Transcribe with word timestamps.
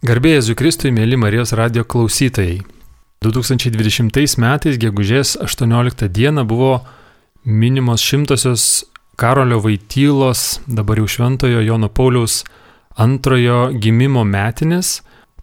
Garbėjai 0.00 0.40
Zukristui, 0.40 0.88
mėly 0.96 1.18
Marijos 1.20 1.50
radio 1.52 1.82
klausytojai. 1.84 2.62
2020 3.20 4.38
metais, 4.40 4.78
gegužės 4.80 5.34
18 5.44 6.06
dieną, 6.08 6.46
buvo 6.48 6.78
minimos 7.44 8.00
šimtosios 8.00 8.86
Karolio 9.20 9.58
Vaitylos, 9.60 10.62
dabar 10.64 11.02
jau 11.02 11.04
šventojo 11.04 11.60
Jono 11.60 11.90
Pauliaus 11.92 12.38
antrojo 12.96 13.74
gimimo 13.76 14.24
metinės. 14.24 15.02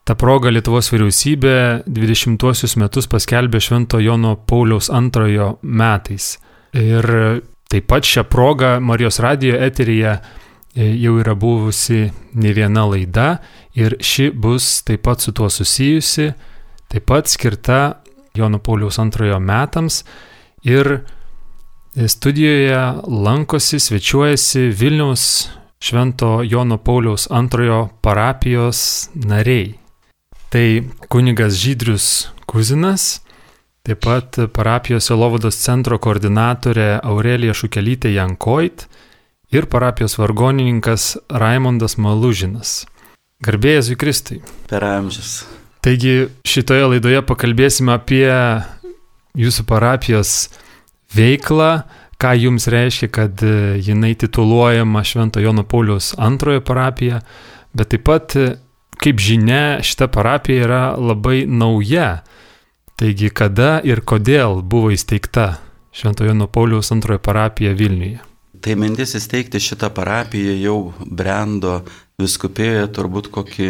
Ta 0.09 0.17
proga 0.17 0.49
Lietuvos 0.49 0.89
vyriausybė 0.89 1.85
20-uosius 1.85 2.79
metus 2.81 3.05
paskelbė 3.13 3.61
švento 3.61 4.01
Jono 4.01 4.39
Pauliaus 4.49 4.89
antrojo 4.89 5.59
metais. 5.61 6.39
Ir 6.73 7.05
taip 7.69 7.85
pat 7.93 8.09
šią 8.09 8.25
progą 8.25 8.79
Marijos 8.81 9.21
radio 9.21 9.61
eteryje 9.69 10.17
E, 10.17 10.46
jau 10.77 11.17
yra 11.19 11.35
buvusi 11.35 12.11
ne 12.33 12.53
viena 12.53 12.85
laida 12.85 13.37
ir 13.75 13.97
ši 13.99 14.29
bus 14.31 14.83
taip 14.85 15.01
pat 15.07 15.21
su 15.21 15.33
tuo 15.33 15.49
susijusi, 15.49 16.31
taip 16.87 17.05
pat 17.09 17.27
skirta 17.27 18.01
Jono 18.37 18.59
Pauliaus 18.59 18.99
antrojo 18.99 19.39
metams 19.39 20.03
ir 20.63 20.99
studijoje 22.07 22.93
lankosi, 23.07 23.79
svečiuojasi 23.79 24.59
Vilniaus 24.59 25.49
Švento 25.79 26.41
Jono 26.43 26.77
Pauliaus 26.77 27.27
antrojo 27.31 27.89
parapijos 28.01 29.09
nariai. 29.13 29.73
Tai 30.49 30.83
kunigas 31.09 31.53
Žydrius 31.53 32.27
Kuzinas, 32.45 33.21
taip 33.83 34.01
pat 34.05 34.39
parapijos 34.53 35.09
Elovados 35.11 35.57
centro 35.59 35.99
koordinatorė 35.99 36.99
Aurelija 37.03 37.53
Šukelytė 37.53 38.13
Jankoit, 38.15 38.87
ir 39.51 39.65
parapijos 39.65 40.17
vargonininkas 40.17 41.15
Raimondas 41.29 41.97
Malužinas. 41.97 42.85
Garbėjas 43.43 43.91
Vikristai. 43.91 44.41
Per 44.67 44.83
amžius. 44.83 45.45
Taigi 45.85 46.27
šitoje 46.47 46.87
laidoje 46.91 47.21
pakalbėsime 47.23 47.93
apie 47.93 48.25
jūsų 49.37 49.65
parapijos 49.69 50.49
veiklą, 51.15 51.85
ką 52.17 52.33
jums 52.41 52.65
reiškia, 52.73 53.09
kad 53.13 53.43
jinai 53.85 54.15
tituluojama 54.17 55.03
Švento 55.05 55.39
Jono 55.39 55.63
Paulius 55.63 56.15
antrojo 56.17 56.63
parapija, 56.65 57.21
bet 57.77 57.93
taip 57.93 58.07
pat, 58.09 58.33
kaip 58.97 59.21
žinia, 59.21 59.77
šita 59.85 60.09
parapija 60.11 60.65
yra 60.65 60.81
labai 60.97 61.45
nauja. 61.45 62.23
Taigi 62.97 63.29
kada 63.29 63.77
ir 63.85 64.01
kodėl 64.01 64.63
buvo 64.65 64.89
įsteigta 64.89 65.59
Švento 65.93 66.25
Jono 66.25 66.49
Paulius 66.49 66.89
antrojo 66.91 67.21
parapija 67.21 67.77
Vilniuje? 67.77 68.17
Tai 68.61 68.75
mintis 68.79 69.13
įsteigti 69.17 69.59
šitą 69.61 69.89
parapiją 69.93 70.55
jau 70.61 70.77
brendo 70.99 71.81
viskupėje 72.21 72.87
turbūt 72.95 73.29
kokį, 73.33 73.69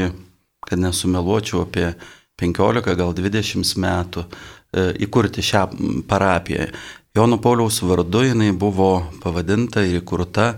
kad 0.68 0.80
nesumeluočiau, 0.80 1.66
apie 1.66 1.92
15 2.40 2.96
gal 3.00 3.14
20 3.18 3.74
metų 3.84 4.24
e, 4.24 4.30
įkurti 5.08 5.44
šią 5.44 5.64
parapiją. 6.08 6.70
Jono 7.18 7.40
Pauliaus 7.42 7.82
vardu 7.82 8.22
jinai 8.28 8.52
buvo 8.54 8.92
pavadinta 9.24 9.82
ir 9.82 10.04
įkurta 10.04 10.52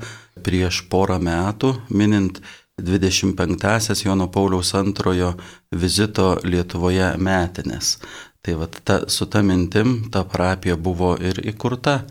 prieš 0.44 0.84
porą 0.92 1.20
metų, 1.24 1.74
minint 1.96 2.42
25-asias 2.80 4.04
Jono 4.06 4.28
Pauliaus 4.32 4.74
antrojo 4.76 5.34
vizito 5.72 6.34
Lietuvoje 6.44 7.14
metinės. 7.18 7.98
Tai 8.44 8.56
vat 8.62 8.76
ta, 8.84 9.02
su 9.08 9.28
ta 9.28 9.42
mintim 9.44 10.10
ta 10.12 10.24
parapija 10.24 10.76
buvo 10.76 11.16
ir 11.20 11.42
įkurta. 11.52 12.02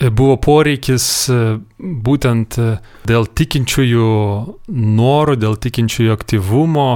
E, 0.00 0.08
buvo 0.08 0.38
poreikis 0.40 1.06
e, 1.28 1.38
būtent 1.76 2.56
e, 2.56 2.68
dėl 3.08 3.26
tikinčiųjų 3.28 4.06
norų, 4.72 5.34
dėl 5.42 5.58
tikinčiųjų 5.60 6.14
aktyvumo, 6.14 6.86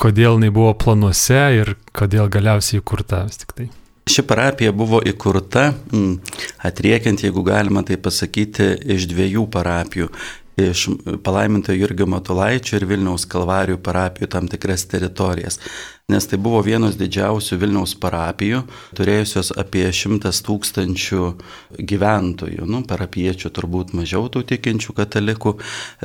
kodėl 0.00 0.34
jinai 0.34 0.50
buvo 0.54 0.72
planuose 0.74 1.42
ir 1.60 1.76
kodėl 1.94 2.26
galiausiai 2.32 2.80
įkurta 2.82 3.22
vis 3.28 3.38
tik 3.44 3.54
tai. 3.54 3.68
Ši 4.10 4.22
parapija 4.26 4.70
buvo 4.74 5.00
įkurta, 5.02 5.68
atriekiant, 6.66 7.22
jeigu 7.22 7.42
galima 7.46 7.82
tai 7.86 7.96
pasakyti, 7.98 8.68
iš 8.94 9.06
dviejų 9.10 9.46
parapijų 9.50 10.10
iš 10.56 10.86
palaiminto 11.22 11.74
Jurgio 11.76 12.06
Matulaičio 12.08 12.78
ir 12.78 12.86
Vilniaus 12.88 13.26
Kalvarijų 13.28 13.76
parapijų 13.84 14.28
tam 14.32 14.46
tikras 14.48 14.86
teritorijas. 14.88 15.60
Nes 16.06 16.22
tai 16.30 16.38
buvo 16.38 16.60
vienos 16.62 16.94
didžiausių 16.94 17.56
Vilniaus 17.58 17.96
parapijų, 17.98 18.60
turėjusios 18.94 19.48
apie 19.58 19.88
šimtas 19.90 20.38
tūkstančių 20.46 21.22
gyventojų, 21.82 22.68
nu, 22.70 22.84
parapiečių 22.86 23.50
turbūt 23.50 23.90
mažiau 23.98 24.28
tų 24.30 24.44
tikinčių 24.52 24.94
katalikų, 25.00 25.56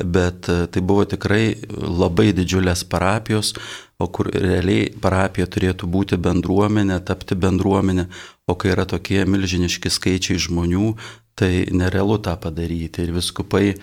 bet 0.02 0.50
e, 0.50 0.58
tai 0.74 0.82
buvo 0.82 1.06
tikrai 1.06 1.54
labai 1.70 2.32
didžiulės 2.34 2.82
parapijos, 2.90 3.54
o 4.02 4.10
kur 4.10 4.32
realiai 4.34 4.90
parapija 4.90 5.46
turėtų 5.46 5.86
būti 5.94 6.18
bendruomenė, 6.18 6.98
tapti 7.06 7.38
bendruomenė, 7.38 8.10
o 8.50 8.58
kai 8.58 8.74
yra 8.74 8.90
tokie 8.90 9.22
milžiniški 9.22 9.86
skaičiai 9.86 10.42
žmonių, 10.48 10.96
tai 11.38 11.68
nerealu 11.70 12.18
tą 12.26 12.34
padaryti. 12.42 13.06
Ir 13.06 13.14
viskupai 13.14 13.76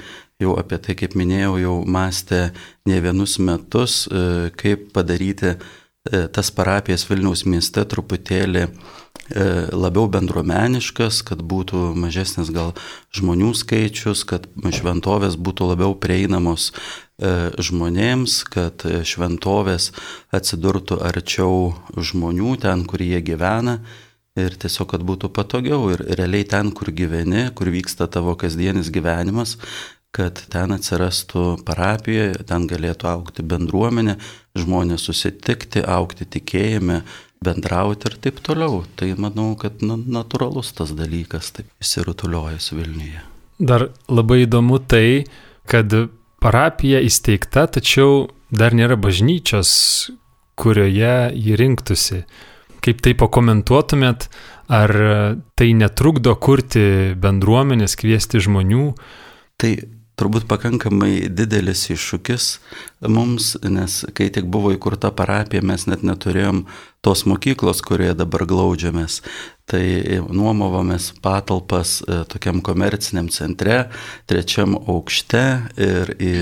jau 0.43 0.59
apie 0.59 0.83
tai, 0.83 0.99
kaip 0.99 1.15
minėjau, 1.15 1.55
jau 1.63 1.81
mąstė 1.87 2.49
ne 2.91 3.03
vienus 3.07 3.39
metus, 3.39 4.01
e, 4.11 4.51
kaip 4.59 4.89
padaryti 4.91 5.55
tas 6.33 6.51
parapijas 6.55 7.03
Vilniaus 7.09 7.43
mieste 7.43 7.83
truputėlį 7.83 8.63
e, 8.65 8.71
labiau 9.75 10.07
bendruomeniškas, 10.11 11.21
kad 11.27 11.43
būtų 11.43 11.93
mažesnis 11.99 12.51
gal 12.55 12.71
žmonių 13.15 13.51
skaičius, 13.57 14.23
kad 14.29 14.47
šventovės 14.55 15.35
būtų 15.35 15.73
labiau 15.73 15.95
prieinamos 15.99 16.71
žmonėms, 17.19 18.37
kad 18.47 18.85
šventovės 19.03 19.89
atsidurtų 20.31 21.01
arčiau 21.03 21.73
žmonių 21.99 22.53
ten, 22.63 22.85
kur 22.87 23.03
jie 23.03 23.19
gyvena 23.19 23.81
ir 24.39 24.55
tiesiog, 24.59 24.89
kad 24.93 25.03
būtų 25.05 25.31
patogiau 25.35 25.89
ir 25.93 26.03
realiai 26.15 26.47
ten, 26.47 26.71
kur 26.75 26.91
gyveni, 26.95 27.49
kur 27.55 27.71
vyksta 27.73 28.07
tavo 28.11 28.35
kasdienis 28.39 28.91
gyvenimas, 28.93 29.57
kad 30.15 30.41
ten 30.49 30.73
atsirastų 30.73 31.59
parapijoje, 31.65 32.43
ten 32.49 32.65
galėtų 32.69 33.09
aukti 33.11 33.45
bendruomenė, 33.45 34.17
žmonės 34.57 35.05
susitikti, 35.09 35.83
aukti 35.85 36.25
tikėjime, 36.25 37.03
bendrauti 37.45 38.09
ir 38.09 38.17
taip 38.23 38.41
toliau. 38.43 38.83
Tai 38.99 39.11
manau, 39.21 39.53
kad 39.59 39.83
na, 39.85 39.99
natūralus 39.99 40.73
tas 40.75 40.93
dalykas 40.97 41.53
taip 41.55 41.69
įsirutuliojęs 41.83 42.71
Vilniuje. 42.73 43.23
Dar 43.59 43.89
labai 44.09 44.43
įdomu 44.45 44.79
tai, 44.79 45.25
kad 45.69 45.93
parapija 46.41 47.01
įsteigta, 47.05 47.67
tačiau 47.67 48.29
dar 48.49 48.73
nėra 48.75 48.97
bažnyčios, 48.99 49.71
kurioje 50.59 51.29
jį 51.35 51.59
rinktųsi. 51.59 52.23
Kaip 52.83 53.01
tai 53.03 53.13
pakomentuotumėt, 53.19 54.29
ar 54.71 54.91
tai 55.59 55.69
netrukdo 55.75 56.33
kurti 56.39 57.13
bendruomenės, 57.19 57.97
kviesti 57.99 58.39
žmonių? 58.43 58.85
Tai 59.59 59.71
turbūt 60.19 60.45
pakankamai 60.49 61.29
didelis 61.31 61.85
iššūkis 61.93 62.47
mums, 63.07 63.53
nes 63.63 64.01
kai 64.15 64.27
tik 64.35 64.49
buvo 64.51 64.73
įkurta 64.75 65.11
parapija, 65.15 65.63
mes 65.65 65.87
net 65.87 66.03
neturėjom 66.03 66.65
tos 67.05 67.23
mokyklos, 67.29 67.81
kurioje 67.85 68.17
dabar 68.19 68.43
glaudžiamės. 68.49 69.21
Tai 69.69 69.83
nuomavomės 70.33 71.11
patalpas 71.23 71.99
e, 72.01 72.23
tokiam 72.31 72.59
komerciniam 72.65 73.29
centre, 73.31 73.85
trečiam 74.27 74.75
aukšte 74.79 75.43
ir 75.79 76.15
į, 76.19 76.33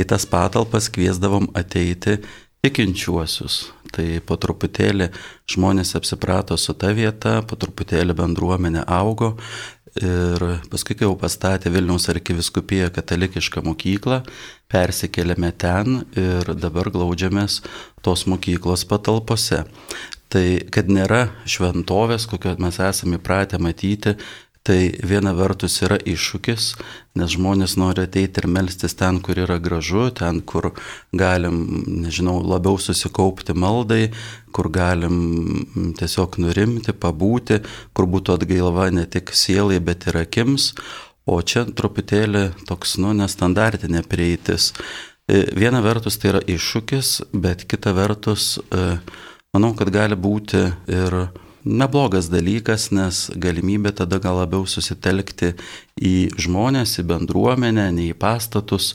į 0.00 0.08
tas 0.10 0.26
patalpas 0.26 0.88
kviesdavom 0.90 1.50
ateiti 1.54 2.18
tikinčiuosius. 2.64 3.62
Tai 3.90 4.06
po 4.22 4.36
truputėlį 4.38 5.10
žmonės 5.50 5.96
apsiprato 5.98 6.54
su 6.60 6.76
ta 6.78 6.92
vieta, 6.94 7.40
po 7.42 7.58
truputėlį 7.58 8.14
bendruomenė 8.20 8.84
augo 8.86 9.34
Ir 9.98 10.42
paskui, 10.70 10.94
kai 10.94 11.08
jau 11.08 11.16
pastatė 11.18 11.70
Vilniaus 11.74 12.06
arkiviskupija 12.12 12.92
katalikišką 12.94 13.64
mokyklą, 13.66 14.20
persikėlėme 14.70 15.50
ten 15.58 16.04
ir 16.14 16.52
dabar 16.54 16.92
glaudžiamės 16.94 17.58
tos 18.04 18.22
mokyklos 18.30 18.86
patalpose. 18.86 19.64
Tai 20.30 20.44
kad 20.70 20.86
nėra 20.86 21.24
šventovės, 21.42 22.28
kokio 22.30 22.54
mes 22.62 22.78
esame 22.78 23.18
įpratę 23.18 23.58
matyti, 23.58 24.14
Tai 24.70 24.84
viena 25.02 25.32
vertus 25.34 25.80
yra 25.82 25.96
iššūkis, 25.98 26.64
nes 27.18 27.32
žmonės 27.32 27.72
nori 27.80 28.04
ateiti 28.06 28.38
ir 28.38 28.46
melstis 28.46 28.92
ten, 28.94 29.16
kur 29.18 29.40
yra 29.42 29.56
gražu, 29.58 30.04
ten, 30.14 30.38
kur 30.46 30.68
galim, 31.10 31.56
nežinau, 32.04 32.36
labiau 32.46 32.78
susikaupti 32.78 33.56
maldai, 33.58 34.12
kur 34.54 34.68
galim 34.70 35.16
tiesiog 35.98 36.38
nurimti, 36.44 36.94
pabūti, 36.94 37.58
kur 37.90 38.06
būtų 38.14 38.36
atgailava 38.38 38.86
ne 38.94 39.08
tik 39.10 39.34
sielai, 39.34 39.80
bet 39.82 40.06
ir 40.06 40.20
akims. 40.22 40.70
O 41.26 41.42
čia 41.42 41.66
truputėlį 41.66 42.46
toks, 42.70 42.94
nu, 43.02 43.10
nestandartinė 43.24 44.06
prieitis. 44.06 44.70
E, 45.26 45.48
viena 45.50 45.82
vertus 45.82 46.22
tai 46.22 46.36
yra 46.36 46.46
iššūkis, 46.46 47.16
bet 47.34 47.66
kita 47.66 47.90
vertus, 47.98 48.52
e, 48.70 48.86
manau, 49.50 49.74
kad 49.74 49.90
gali 49.90 50.14
būti 50.14 50.68
ir 50.94 51.24
neblogas 51.64 52.30
dalykas, 52.32 52.90
nes 52.94 53.28
galimybė 53.36 53.92
tada 54.02 54.20
gal 54.22 54.40
labiau 54.40 54.66
susitelkti 54.68 55.54
į 55.96 56.14
žmonės, 56.40 56.98
į 57.02 57.06
bendruomenę, 57.10 57.90
ne 57.94 58.10
į 58.10 58.16
pastatus. 58.18 58.94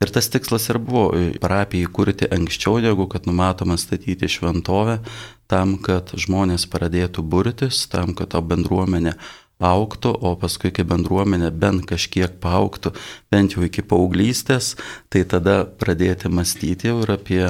Ir 0.00 0.08
tas 0.08 0.30
tikslas 0.32 0.70
ir 0.72 0.78
buvo 0.80 1.10
parapiją 1.42 1.90
įkurti 1.90 2.30
anksčiau, 2.32 2.78
negu 2.80 3.04
kad 3.12 3.26
numatoma 3.28 3.76
statyti 3.76 4.30
šventovę, 4.32 5.02
tam, 5.50 5.76
kad 5.76 6.14
žmonės 6.16 6.64
pradėtų 6.72 7.20
burtis, 7.20 7.84
tam, 7.92 8.14
kad 8.16 8.32
ta 8.32 8.40
bendruomenė 8.40 9.12
auktų, 9.60 10.14
o 10.24 10.32
paskui, 10.40 10.70
kai 10.72 10.86
bendruomenė 10.88 11.50
bent 11.52 11.84
kažkiek 11.90 12.38
paauktų, 12.40 12.94
bent 13.32 13.56
jau 13.56 13.66
iki 13.66 13.84
paauglystės, 13.84 14.72
tai 15.12 15.26
tada 15.28 15.66
pradėti 15.68 16.32
mąstyti 16.32 16.88
jau 16.88 17.02
ir 17.04 17.12
apie 17.18 17.42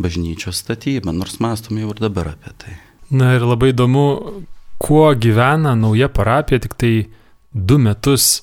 bažnyčios 0.00 0.64
statybą, 0.64 1.12
nors 1.12 1.36
mastom 1.44 1.76
jau 1.82 1.92
ir 1.92 2.00
dabar 2.00 2.32
apie 2.32 2.56
tai. 2.56 2.78
Na 3.12 3.34
ir 3.36 3.44
labai 3.44 3.74
įdomu, 3.74 4.06
kuo 4.80 5.10
gyvena 5.14 5.74
nauja 5.76 6.08
parapija, 6.08 6.62
tik 6.64 6.78
tai 6.80 6.94
du 7.52 7.76
metus 7.78 8.40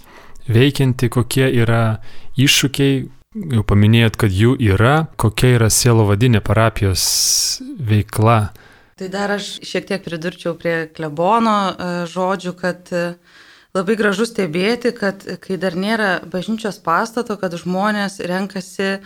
veikianti, 0.50 1.10
kokie 1.10 1.48
yra 1.62 2.00
iššūkiai, 2.39 3.01
jau 3.56 3.63
paminėjot, 3.66 4.18
kad 4.21 4.33
jų 4.33 4.56
yra, 4.69 5.10
kokia 5.19 5.56
yra 5.57 5.69
sielo 5.74 6.06
vadinė 6.10 6.42
parapijos 6.45 7.04
veikla. 7.62 8.39
Tai 9.00 9.10
dar 9.12 9.33
aš 9.38 9.57
šiek 9.66 9.88
tiek 9.89 10.04
pridurčiau 10.04 10.56
prie 10.60 10.89
klebono 10.92 11.57
e, 11.69 11.89
žodžių, 12.12 12.56
kad 12.60 12.89
e, 12.92 13.04
labai 13.77 13.95
gražu 14.00 14.27
stebėti, 14.27 14.92
kad 14.98 15.24
kai 15.44 15.57
dar 15.62 15.77
nėra 15.80 16.18
bažnyčios 16.27 16.81
pastato, 16.83 17.38
kad 17.39 17.56
žmonės 17.57 18.19
renkasi 18.27 18.98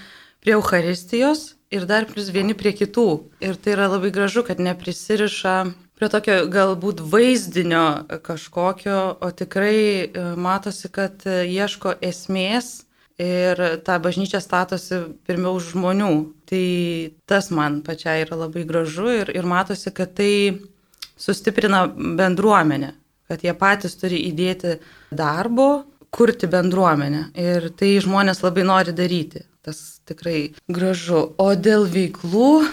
prie 0.43 0.55
Euharistijos 0.57 1.53
ir 1.73 1.87
dar 1.89 2.05
plus 2.09 2.29
vieni 2.33 2.55
prie 2.57 2.73
kitų. 2.77 3.07
Ir 3.43 3.57
tai 3.57 3.75
yra 3.75 3.89
labai 3.91 4.11
gražu, 4.13 4.45
kad 4.45 4.61
neprisiriša 4.61 5.55
prie 5.97 6.09
tokio 6.11 6.39
galbūt 6.51 7.01
vaizdinio 7.09 7.85
kažkokio, 8.25 8.99
o 9.23 9.29
tikrai 9.31 9.77
e, 9.79 10.25
matosi, 10.37 10.89
kad 10.93 11.25
ieško 11.25 11.97
esmės 12.03 12.83
ir 13.21 13.59
tą 13.85 13.99
bažnyčią 14.01 14.41
statosi 14.41 14.99
pirmiau 15.27 15.59
žmonių. 15.61 16.13
Tai 16.49 16.65
tas 17.29 17.49
man 17.53 17.81
pačiai 17.85 18.23
yra 18.25 18.37
labai 18.45 18.65
gražu 18.69 19.09
ir, 19.21 19.31
ir 19.33 19.47
matosi, 19.47 19.93
kad 19.95 20.13
tai 20.17 20.59
sustiprina 21.17 21.85
bendruomenę, 21.93 22.93
kad 23.29 23.45
jie 23.45 23.53
patys 23.57 23.95
turi 24.01 24.19
įdėti 24.29 24.77
darbo, 25.13 25.85
kurti 26.13 26.49
bendruomenę. 26.49 27.29
Ir 27.37 27.71
tai 27.77 27.95
žmonės 28.03 28.43
labai 28.43 28.65
nori 28.67 28.93
daryti. 28.93 29.45
Tas 29.63 30.01
tikrai 30.03 30.53
gražu. 30.67 31.29
O 31.39 31.53
dėl 31.55 31.85
veiklų, 31.87 32.65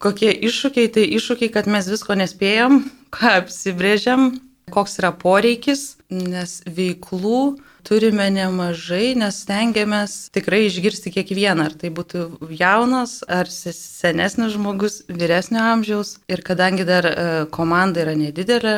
kokie 0.00 0.30
iššūkiai, 0.32 0.88
tai 0.94 1.04
iššūkiai, 1.18 1.52
kad 1.52 1.68
mes 1.68 1.88
visko 1.92 2.16
nespėjom, 2.16 2.84
ką 3.16 3.34
apsibrėžiam, 3.42 4.30
koks 4.72 5.00
yra 5.02 5.10
poreikis, 5.12 5.98
nes 6.08 6.60
veiklų 6.64 7.58
turime 7.84 8.28
nemažai, 8.32 9.14
nes 9.18 9.42
stengiamės 9.44 10.14
tikrai 10.34 10.62
išgirsti 10.68 11.12
kiekvieną, 11.14 11.66
ar 11.70 11.76
tai 11.76 11.90
būtų 11.94 12.24
jaunas, 12.56 13.18
ar 13.28 13.50
senesnis 13.50 14.54
žmogus, 14.54 15.00
vyresnio 15.08 15.62
amžiaus. 15.74 16.18
Ir 16.30 16.44
kadangi 16.46 16.86
dar 16.88 17.08
e, 17.08 17.16
komanda 17.52 18.04
yra 18.04 18.16
nedidelė, 18.18 18.76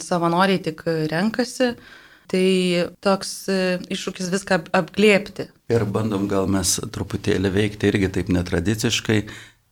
savanoriai 0.00 0.62
tik 0.62 0.84
renkasi, 1.12 1.74
tai 2.30 2.46
toks 3.04 3.34
e, 3.52 3.60
iššūkis 3.92 4.32
viską 4.32 4.62
apglėpti. 4.80 5.50
Ir 5.72 5.86
bandom 5.88 6.26
gal 6.28 6.44
mes 6.52 6.76
truputėlį 6.92 7.50
veikti 7.54 7.88
irgi 7.88 8.10
taip 8.12 8.28
netradiciškai, 8.34 9.20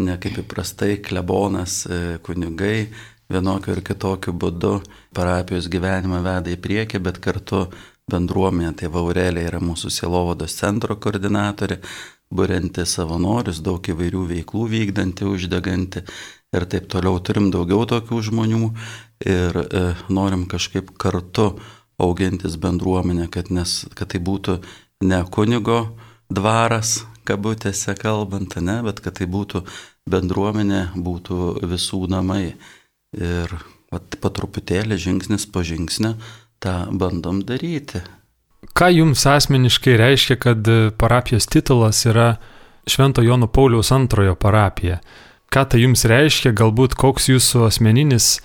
ne 0.00 0.14
kaip 0.16 0.38
įprastai 0.40 0.94
klebonas, 1.04 1.82
e, 1.84 1.98
kunigai 2.24 2.86
vienokiu 3.32 3.74
ir 3.76 3.82
kitokiu 3.84 4.32
būdu 4.32 4.78
parapijos 5.12 5.68
gyvenimą 5.72 6.22
veda 6.24 6.48
į 6.48 6.56
priekį, 6.64 7.00
bet 7.04 7.20
kartu 7.20 7.66
bendruomenė, 8.08 8.72
tai 8.80 8.88
Vaurelė 8.92 9.44
yra 9.50 9.60
mūsų 9.60 9.92
sielovados 9.92 10.56
centro 10.56 10.96
koordinatorė, 10.96 11.82
būrinti 12.32 12.86
savanorius, 12.88 13.60
daug 13.60 13.84
įvairių 13.84 14.22
veiklų 14.30 14.64
vykdanti, 14.72 15.28
uždeganti 15.28 16.00
ir 16.56 16.66
taip 16.72 16.88
toliau. 16.88 17.20
Turim 17.20 17.50
daugiau 17.52 17.84
tokių 17.88 18.22
žmonių 18.30 18.70
ir 19.28 19.60
e, 19.60 19.84
norim 20.08 20.46
kažkaip 20.48 20.94
kartu 20.96 21.50
augintis 22.00 22.56
bendruomenę, 22.56 23.28
kad, 23.28 23.52
nes, 23.52 23.82
kad 23.92 24.14
tai 24.14 24.22
būtų 24.24 24.56
ne 25.02 25.22
kunigo 25.30 25.80
dvaras, 26.32 27.02
kabutėse 27.28 27.94
kalbant, 27.98 28.56
ne, 28.62 28.80
bet 28.86 29.02
kad 29.04 29.18
tai 29.18 29.28
būtų 29.30 29.62
bendruomenė, 30.10 30.88
būtų 30.96 31.66
visų 31.70 32.06
namai. 32.10 32.54
Ir 33.12 33.52
vat, 33.92 34.16
po 34.22 34.30
truputėlį, 34.32 34.96
žingsnis 34.96 35.44
po 35.52 35.62
žingsnio, 35.66 36.14
tą 36.62 36.86
bandom 36.96 37.42
daryti. 37.46 38.00
Ką 38.72 38.88
jums 38.94 39.26
asmeniškai 39.26 39.98
reiškia, 39.98 40.38
kad 40.40 40.68
parapijos 40.98 41.48
titulas 41.50 42.04
yra 42.06 42.36
Švento 42.88 43.22
Jono 43.22 43.48
Pauliaus 43.50 43.92
antrojo 43.92 44.36
parapija? 44.38 45.00
Ką 45.52 45.66
tai 45.68 45.82
jums 45.82 46.06
reiškia, 46.08 46.54
galbūt 46.56 46.94
koks 46.96 47.28
jūsų 47.28 47.66
asmeninis 47.66 48.38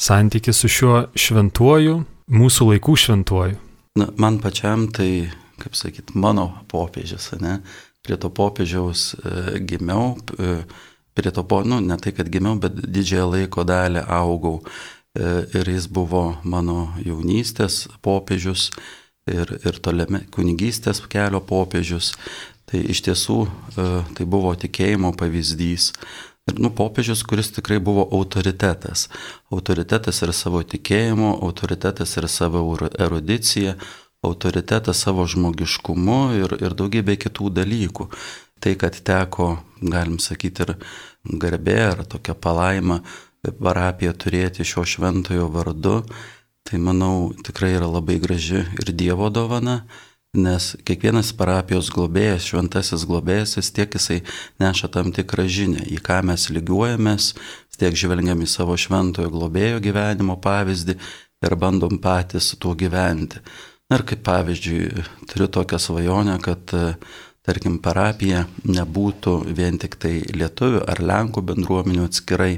santykis 0.00 0.62
su 0.62 0.70
šiuo 0.72 0.94
šventuoju, 1.18 1.98
mūsų 2.32 2.70
laikų 2.70 2.96
šventuoju? 3.04 3.58
Na, 4.00 4.08
man 4.18 4.40
pačiam 4.42 4.88
tai, 4.94 5.28
kaip 5.64 5.78
sakyt, 5.78 6.14
mano 6.14 6.50
popiežius, 6.70 7.32
ne? 7.42 7.58
Prie 8.04 8.18
to 8.20 8.28
popiežiaus 8.28 9.14
e, 9.16 9.62
gimiau, 9.64 10.12
e, 10.36 10.58
prie 11.16 11.32
to, 11.32 11.44
po, 11.48 11.62
nu, 11.64 11.80
ne 11.80 11.96
tai, 11.96 12.12
kad 12.12 12.28
gimiau, 12.28 12.58
bet 12.60 12.76
didžiąją 12.76 13.30
laiko 13.32 13.64
dalį 13.64 14.04
augau 14.12 14.60
E, 15.14 15.46
ir 15.54 15.68
jis 15.70 15.84
buvo 15.86 16.40
mano 16.42 16.88
jaunystės 16.98 17.84
popiežius 18.02 18.72
ir, 19.30 19.46
ir 19.62 19.76
toliame 19.78 20.24
kunigystės 20.34 21.04
kelio 21.06 21.38
popiežius. 21.38 22.16
Tai 22.66 22.80
iš 22.90 23.04
tiesų 23.06 23.36
tai 24.16 24.26
buvo 24.26 24.50
tikėjimo 24.58 25.12
pavyzdys. 25.14 25.92
Ir, 26.50 26.58
nu, 26.58 26.72
popiežius, 26.74 27.22
kuris 27.22 27.52
tikrai 27.54 27.78
buvo 27.78 28.08
autoritetas. 28.18 29.06
Autoritetas 29.54 30.18
ir 30.26 30.32
savo 30.34 30.64
tikėjimu, 30.66 31.30
autoritetas 31.46 32.16
ir 32.18 32.26
savo 32.26 32.64
erudicija, 32.98 33.76
autoritetas 34.24 35.04
savo 35.04 35.26
žmogiškumu 35.28 36.18
ir, 36.40 36.56
ir 36.64 36.76
daugybė 36.76 37.18
kitų 37.26 37.52
dalykų. 37.60 38.08
Tai, 38.64 38.72
kad 38.80 38.96
teko, 39.04 39.58
galim 39.82 40.16
sakyti, 40.22 40.64
ir 40.64 41.38
garbė 41.40 41.78
ar 41.90 42.04
tokia 42.08 42.34
palaima 42.34 43.02
parapiją 43.44 44.14
turėti 44.16 44.64
šio 44.64 44.86
šventojo 44.88 45.50
vardu, 45.52 45.98
tai 46.64 46.80
manau 46.80 47.34
tikrai 47.44 47.74
yra 47.76 47.90
labai 47.90 48.16
graži 48.22 48.62
ir 48.80 48.92
Dievo 48.96 49.28
dovana, 49.28 49.82
nes 50.34 50.72
kiekvienas 50.86 51.32
parapijos 51.36 51.90
globėjas, 51.94 52.48
šventasis 52.48 53.04
globėjas, 53.06 53.58
vis 53.58 53.70
tiek 53.74 53.92
jisai 53.94 54.22
neša 54.62 54.90
tam 54.96 55.12
tikrą 55.14 55.44
žinę, 55.46 55.84
į 55.92 56.00
ką 56.02 56.22
mes 56.26 56.48
lygiuojamės, 56.50 57.34
tiek 57.78 57.94
žvelgiam 57.98 58.42
į 58.42 58.48
savo 58.50 58.78
šventojo 58.78 59.30
globėjo 59.34 59.82
gyvenimo 59.84 60.38
pavyzdį 60.42 60.96
ir 61.44 61.56
bandom 61.60 62.00
patys 62.02 62.54
tuo 62.58 62.74
gyventi. 62.78 63.42
Na 63.92 64.00
ir 64.00 64.06
kaip 64.08 64.24
pavyzdžiui, 64.24 65.04
turiu 65.28 65.48
tokią 65.52 65.78
svajonę, 65.78 66.38
kad 66.44 66.72
tarkim, 67.44 67.78
parapija 67.84 68.46
nebūtų 68.64 69.36
vien 69.56 69.76
tik 69.80 69.98
tai 70.00 70.16
lietuvių 70.32 70.84
ar 70.88 71.02
lenkų 71.04 71.44
bendruomenių 71.50 72.06
atskirai, 72.08 72.54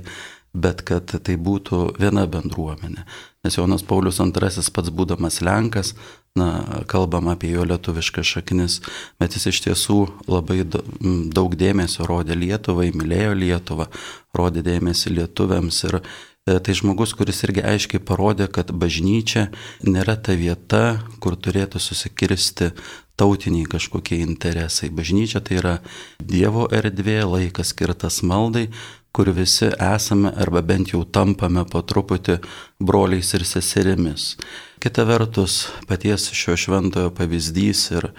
bet 0.56 0.83
kad 0.88 1.11
tai 1.11 1.37
būtų 1.37 1.97
viena 2.00 2.25
bendruomenė. 2.30 3.04
Nes 3.45 3.59
Jonas 3.59 3.85
Paulius 3.87 4.21
II 4.23 4.71
pats 4.75 4.92
būdamas 4.95 5.40
Lenkas, 5.45 5.92
na, 6.37 6.83
kalbam 6.90 7.28
apie 7.33 7.50
jo 7.52 7.66
lietuviškas 7.68 8.30
šaknis, 8.37 8.78
bet 9.21 9.37
jis 9.37 9.50
iš 9.52 9.61
tiesų 9.66 9.99
labai 10.30 10.62
daug 10.66 11.59
dėmesio 11.59 12.09
rodė 12.09 12.38
Lietuvai, 12.38 12.92
mylėjo 12.97 13.37
Lietuvą, 13.42 13.90
rodė 14.37 14.64
dėmesį 14.66 15.16
lietuviams 15.18 15.83
ir 15.90 16.00
e, 16.00 16.02
tai 16.47 16.75
žmogus, 16.79 17.11
kuris 17.19 17.43
irgi 17.43 17.65
aiškiai 17.67 18.03
parodė, 18.07 18.47
kad 18.47 18.71
bažnyčia 18.71 19.49
nėra 19.83 20.15
ta 20.15 20.37
vieta, 20.38 21.00
kur 21.19 21.35
turėtų 21.35 21.83
susikirsti 21.83 22.71
tautiniai 23.19 23.67
kažkokie 23.67 24.21
interesai. 24.23 24.93
Bažnyčia 24.95 25.43
tai 25.43 25.59
yra 25.59 25.75
Dievo 26.23 26.69
erdvė, 26.71 27.25
laikas 27.26 27.75
skirtas 27.75 28.21
maldai, 28.23 28.69
kur 29.11 29.33
visi 29.35 29.73
esame 29.81 30.31
arba 30.37 30.62
bent 30.62 30.93
jau 30.93 31.03
tampame 31.03 31.65
po 31.67 31.83
truputį 31.83 32.38
broliais 32.79 33.33
ir 33.35 33.47
seserimis. 33.49 34.37
Kita 34.79 35.07
vertus, 35.09 35.65
paties 35.88 36.29
šio 36.37 36.55
šventojo 36.55 37.11
pavyzdys 37.17 37.87
ir 37.97 38.11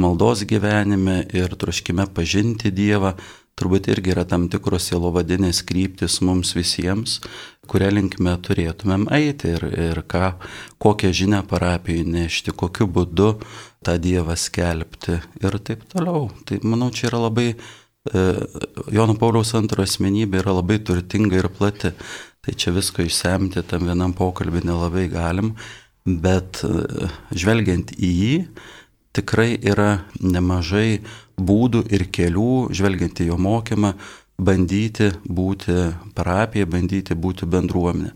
maldos 0.00 0.46
gyvenime 0.48 1.24
ir 1.36 1.58
troškime 1.58 2.06
pažinti 2.16 2.72
Dievą 2.72 3.16
turbūt 3.58 3.88
irgi 3.92 4.14
yra 4.14 4.24
tam 4.26 4.48
tikros 4.50 4.88
sielovadinės 4.90 5.62
kryptis 5.66 6.20
mums 6.24 6.54
visiems, 6.56 7.20
kuria 7.70 7.92
linkme 7.92 8.34
turėtumėm 8.46 9.06
eiti 9.14 9.54
ir, 9.56 9.64
ir 9.90 10.02
ką, 10.10 10.34
kokią 10.82 11.12
žinią 11.20 11.44
parapijai 11.50 12.04
nešti, 12.06 12.54
kokiu 12.56 12.88
būdu 12.90 13.30
tą 13.84 13.96
Dievą 14.00 14.36
skelbti 14.38 15.20
ir 15.42 15.58
taip 15.64 15.88
toliau. 15.92 16.28
Tai 16.44 16.60
manau, 16.64 16.90
čia 16.94 17.10
yra 17.10 17.26
labai 17.26 17.52
E, 18.04 18.22
Jono 18.92 19.14
Pauliaus 19.16 19.54
antrojo 19.56 19.88
asmenybė 19.88 20.42
yra 20.42 20.52
labai 20.58 20.76
turtinga 20.84 21.38
ir 21.38 21.48
plati, 21.48 21.94
tai 22.44 22.52
čia 22.52 22.74
visko 22.76 23.00
išsemti 23.00 23.62
tam 23.64 23.86
vienam 23.88 24.12
pokalbį 24.12 24.60
nelabai 24.68 25.06
galim, 25.08 25.54
bet 26.04 26.60
e, 26.68 27.08
žvelgiant 27.32 27.94
į 27.96 28.10
jį, 28.18 28.34
tikrai 29.16 29.54
yra 29.56 30.04
nemažai 30.20 31.00
būdų 31.40 31.86
ir 31.96 32.04
kelių, 32.12 32.50
žvelgiant 32.76 33.24
į 33.24 33.30
jo 33.30 33.40
mokymą, 33.40 33.94
bandyti 34.38 35.12
būti 35.24 35.76
parapija, 36.14 36.66
bandyti 36.66 37.14
būti 37.14 37.46
bendruomenė. 37.46 38.14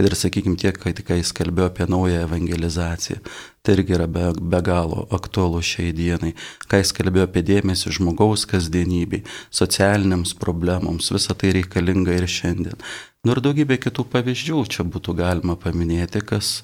Ir 0.00 0.14
sakykime 0.16 0.56
tiek, 0.56 0.76
kai 0.80 0.94
tik 0.96 1.10
jis 1.12 1.32
kalbėjo 1.36 1.66
apie 1.68 1.84
naują 1.90 2.22
evangelizaciją, 2.24 3.18
tai 3.60 3.74
irgi 3.76 3.92
yra 3.98 4.06
be, 4.08 4.30
be 4.32 4.60
galo 4.64 5.02
aktualu 5.12 5.60
šiai 5.60 5.90
dienai. 5.92 6.30
Kai 6.70 6.80
jis 6.80 6.94
kalbėjo 6.96 7.26
apie 7.28 7.42
dėmesį 7.44 7.92
žmogaus 7.98 8.46
kasdienybei, 8.48 9.26
socialiniams 9.52 10.32
problemams, 10.40 11.10
visa 11.12 11.36
tai 11.36 11.52
reikalinga 11.58 12.16
ir 12.16 12.24
šiandien. 12.24 12.80
Nu 13.26 13.34
ir 13.34 13.42
daugybė 13.44 13.76
kitų 13.82 14.06
pavyzdžių 14.14 14.64
čia 14.72 14.88
būtų 14.88 15.18
galima 15.20 15.58
paminėti, 15.60 16.24
kas, 16.24 16.62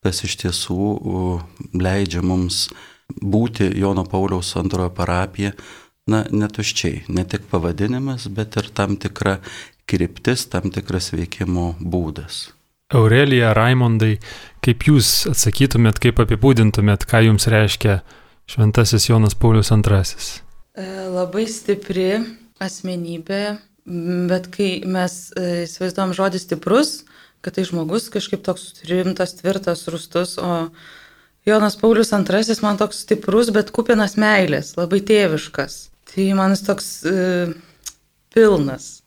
kas 0.00 0.24
iš 0.24 0.38
tiesų 0.46 0.88
leidžia 1.76 2.24
mums 2.24 2.70
būti 3.20 3.68
Jono 3.76 4.06
Pauliaus 4.08 4.54
antrojo 4.56 4.88
parapija, 4.96 5.52
na, 6.10 6.24
netuščiai, 6.30 7.04
ne 7.08 7.24
tik 7.28 7.46
pavadinimas, 7.50 8.28
bet 8.34 8.58
ir 8.60 8.70
tam 8.74 8.96
tikra 9.00 9.38
kryptis, 9.90 10.46
tam 10.50 10.70
tikras 10.74 11.12
veikimo 11.14 11.74
būdas. 11.80 12.48
Aurelija, 12.90 13.52
Raimondai, 13.54 14.16
kaip 14.64 14.86
jūs 14.88 15.28
atsakytumėt, 15.30 16.00
kaip 16.02 16.18
apibūdintumėt, 16.24 17.06
ką 17.06 17.22
jums 17.28 17.46
reiškia 17.50 18.00
Šventasis 18.50 19.06
Jonas 19.06 19.36
Paulius 19.38 19.70
II? 19.70 20.00
E, 20.74 20.86
labai 21.14 21.44
stipri 21.46 22.08
asmenybė, 22.62 23.42
bet 24.30 24.48
kai 24.54 24.70
mes 24.90 25.20
e, 25.38 25.68
įsivaizduojam 25.68 26.16
žodį 26.18 26.42
stiprus, 26.42 26.90
kad 27.44 27.54
tai 27.56 27.64
žmogus 27.68 28.10
kažkaip 28.12 28.42
toks 28.46 28.82
rimtas, 28.90 29.36
tvirtas, 29.38 29.86
rustus, 29.92 30.34
o 30.42 30.66
Jonas 31.46 31.78
Paulius 31.78 32.10
II 32.12 32.58
man 32.66 32.80
toks 32.80 33.04
stiprus, 33.06 33.54
bet 33.54 33.70
kupinas 33.70 34.18
meilės, 34.18 34.74
labai 34.76 34.98
tėviškas. 35.06 35.89
Tai 36.10 36.26
man 36.34 36.56
jis 36.56 36.64
toks 36.66 36.88
e, 37.06 37.14
pilnas. 38.34 39.00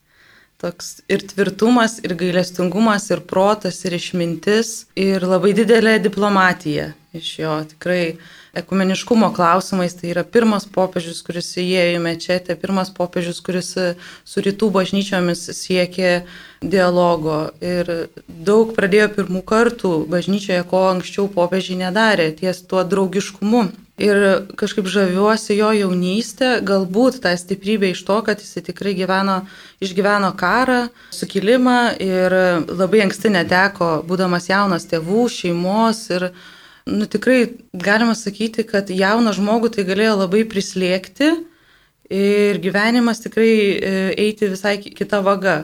Toks 0.64 1.02
ir 1.12 1.26
tvirtumas, 1.28 1.98
ir 2.08 2.16
gailestingumas, 2.16 3.10
ir 3.12 3.20
protas, 3.28 3.82
ir 3.84 3.98
išmintis, 3.98 4.86
ir 4.96 5.26
labai 5.28 5.52
didelė 5.58 5.98
diplomatija 6.06 6.94
iš 7.14 7.40
jo. 7.40 7.58
Tikrai 7.74 8.16
ekumeniškumo 8.56 9.34
klausimais 9.36 9.98
tai 10.00 10.14
yra 10.14 10.24
pirmas 10.24 10.64
popiežius, 10.72 11.20
kuris 11.26 11.52
įėjo 11.60 11.98
į 11.98 12.02
mečetę, 12.06 12.56
pirmas 12.62 12.94
popiežius, 12.96 13.44
kuris 13.44 13.74
su 13.76 14.46
rytų 14.46 14.72
bažnyčiomis 14.74 15.44
siekė 15.60 16.14
dialogo. 16.64 17.52
Ir 17.60 17.92
daug 18.28 18.72
pradėjo 18.78 19.12
pirmų 19.20 19.44
kartų 19.52 19.96
bažnyčioje, 20.16 20.64
ko 20.72 20.88
anksčiau 20.94 21.28
popiežiai 21.28 21.84
nedarė, 21.84 22.32
ties 22.40 22.64
tuo 22.64 22.88
draugiškumu 22.88 23.68
Ir 24.02 24.18
kažkaip 24.58 24.88
žaviuosi 24.90 25.54
jo 25.54 25.70
jaunystę, 25.78 26.56
galbūt 26.66 27.20
tą 27.22 27.36
stiprybę 27.38 27.92
iš 27.94 28.02
to, 28.08 28.16
kad 28.26 28.42
jis 28.42 28.58
tikrai 28.66 28.96
gyveno, 28.98 29.44
išgyveno 29.86 30.32
karą, 30.34 30.88
sukilimą 31.14 31.78
ir 32.02 32.34
labai 32.74 33.04
anksti 33.06 33.30
neteko, 33.36 33.92
būdamas 34.10 34.50
jaunas 34.50 34.90
tėvų, 34.90 35.28
šeimos. 35.30 36.08
Ir 36.10 36.32
nu, 36.90 37.06
tikrai 37.06 37.54
galima 37.70 38.18
sakyti, 38.18 38.66
kad 38.66 38.90
jauną 38.90 39.36
žmogų 39.38 39.76
tai 39.78 39.86
galėjo 39.86 40.18
labai 40.24 40.42
prislėgti 40.50 41.30
ir 42.10 42.58
gyvenimas 42.66 43.22
tikrai 43.22 43.54
e, 43.54 43.94
eiti 44.26 44.50
visai 44.50 44.80
kita 44.82 45.22
vaga. 45.22 45.64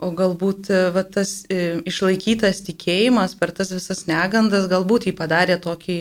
O 0.00 0.14
galbūt 0.16 0.72
e, 0.72 0.82
va, 0.96 1.04
tas 1.04 1.42
e, 1.52 1.76
išlaikytas 1.84 2.64
tikėjimas 2.64 3.36
per 3.36 3.52
tas 3.52 3.68
visas 3.68 4.06
negandas 4.08 4.64
galbūt 4.72 5.10
jį 5.10 5.16
padarė 5.18 5.60
tokį 5.60 6.00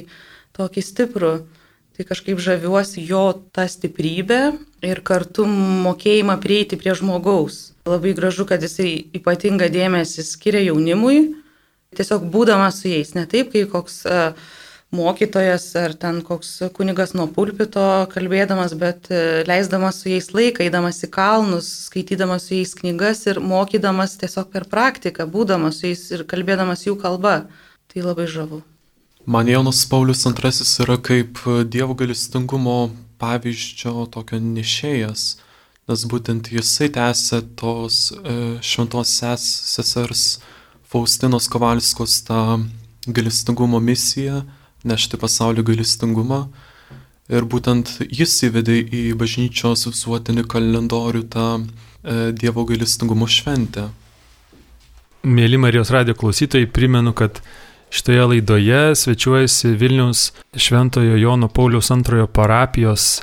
tokį 0.57 0.83
stiprų. 0.85 1.33
Tai 1.99 2.05
kažkaip 2.07 2.39
žaviuosi 2.39 3.03
jo 3.03 3.25
tą 3.51 3.65
stiprybę 3.67 4.39
ir 4.87 5.01
kartu 5.03 5.43
mokėjimą 5.49 6.37
prieiti 6.39 6.79
prie 6.79 6.93
žmogaus. 6.95 7.73
Labai 7.89 8.13
gražu, 8.15 8.45
kad 8.47 8.63
jisai 8.63 8.93
ypatingą 9.19 9.67
dėmesį 9.73 10.23
skiria 10.23 10.61
jaunimui, 10.69 11.33
tiesiog 11.99 12.23
būdamas 12.31 12.79
su 12.79 12.87
jais, 12.93 13.11
ne 13.17 13.25
taip, 13.27 13.51
kai 13.51 13.65
koks 13.67 14.05
mokytojas 14.95 15.67
ar 15.75 15.93
ten 15.93 16.21
koks 16.25 16.55
kunigas 16.73 17.13
nuo 17.13 17.27
pulpito 17.29 17.83
kalbėdamas, 18.13 18.73
bet 18.79 19.11
e, 19.13 19.43
leisdamas 19.45 20.01
su 20.01 20.09
jais 20.09 20.31
laiką, 20.33 20.65
eidamas 20.65 21.03
į 21.05 21.11
kalnus, 21.13 21.69
skaitydamas 21.91 22.47
su 22.47 22.57
jais 22.57 22.73
knygas 22.79 23.27
ir 23.29 23.43
mokydamas 23.43 24.17
tiesiog 24.23 24.49
per 24.55 24.65
praktiką, 24.71 25.29
būdamas 25.29 25.81
su 25.81 25.91
jais 25.91 26.07
ir 26.15 26.25
kalbėdamas 26.29 26.87
jų 26.87 26.97
kalba. 27.01 27.43
Tai 27.89 28.05
labai 28.05 28.29
žavu. 28.29 28.63
Man 29.25 29.47
Jonas 29.47 29.85
Paulius 29.85 30.25
II 30.25 30.51
yra 30.79 30.97
kaip 30.97 31.39
Dievo 31.67 31.93
galestingumo 31.93 32.89
pavyzdžio 33.19 34.07
tokio 34.13 34.39
nešėjas, 34.39 35.23
nes 35.91 36.05
būtent 36.07 36.47
jisai 36.53 36.87
tęsė 36.95 37.41
tos 37.59 38.13
e, 38.15 38.35
šventos 38.63 39.11
ses, 39.19 39.43
sesers 39.75 40.23
Faustinos 40.89 41.49
Kovalskos 41.51 42.21
tą 42.25 42.63
galestingumo 43.05 43.83
misiją, 43.83 44.45
nešti 44.87 45.19
pasaulio 45.19 45.67
galestingumą. 45.67 46.45
Ir 47.29 47.45
būtent 47.45 47.99
jis 48.07 48.39
įvedė 48.47 48.79
į 48.81 49.03
bažnyčios 49.19 49.85
visuotinį 49.91 50.47
kalendorių 50.49 51.27
tą 51.29 51.47
e, 51.59 52.31
Dievo 52.31 52.63
gailestingumo 52.65 53.27
šventę. 53.27 53.89
Mėly 55.27 55.59
Marijos 55.59 55.91
radio 55.91 56.15
klausytojai, 56.15 56.71
primenu, 56.71 57.11
kad 57.11 57.43
Šitoje 57.89 58.25
laidoje 58.25 58.95
svečiuojasi 58.95 59.67
Vilnius 59.67 60.31
Šventojo 60.55 61.17
Jono 61.17 61.47
Pauliaus 61.47 61.91
antrojo 61.91 62.27
parapijos 62.27 63.21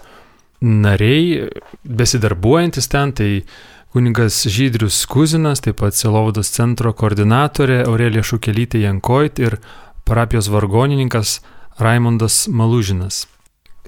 nariai, 0.61 1.49
besidarbuojantis 1.85 2.89
ten, 2.89 3.13
tai 3.13 3.43
kuningas 3.93 4.47
Žydrius 4.51 5.05
Kuzinas, 5.07 5.63
taip 5.63 5.79
pat 5.81 5.95
Silovados 5.95 6.51
centro 6.51 6.91
koordinatorė 6.93 7.85
Aurelija 7.87 8.25
Šukelytė 8.27 8.83
Jankoit 8.83 9.39
ir 9.39 9.59
parapijos 10.05 10.51
vargonininkas 10.51 11.39
Raimondas 11.79 12.47
Malužinas. 12.49 13.27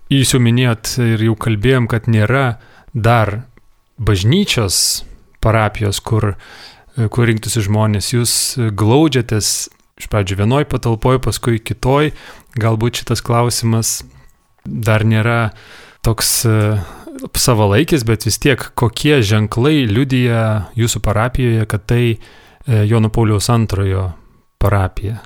Jūs 0.08 0.32
jau 0.32 0.40
minėjot 0.40 0.94
ir 1.04 1.26
jau 1.26 1.34
kalbėjom, 1.36 1.88
kad 1.90 2.06
nėra 2.08 2.60
dar 2.94 3.42
bažnyčios 3.98 5.02
parapijos, 5.44 6.00
kur, 6.00 6.36
kur 6.96 7.28
rinktųsi 7.28 7.66
žmonės. 7.66 8.12
Jūs 8.14 8.32
glaudžiatės 8.78 9.68
iš 9.98 10.08
pradžių 10.10 10.38
vienoj 10.42 10.68
patalpoj, 10.70 11.20
paskui 11.24 11.58
kitoj. 11.62 12.12
Galbūt 12.58 13.02
šitas 13.02 13.22
klausimas 13.24 14.00
dar 14.64 15.04
nėra 15.06 15.52
toks 16.06 16.32
e, 16.46 16.58
savalaikis, 17.34 18.04
bet 18.06 18.26
vis 18.28 18.38
tiek 18.42 18.62
kokie 18.78 19.20
ženklai 19.26 19.86
liudyja 19.90 20.70
jūsų 20.78 21.02
parapijoje, 21.04 21.66
kad 21.70 21.86
tai 21.90 22.04
e, 22.14 22.18
Jono 22.88 23.10
Pauliaus 23.14 23.50
antrojo 23.52 24.10
parapija? 24.62 25.18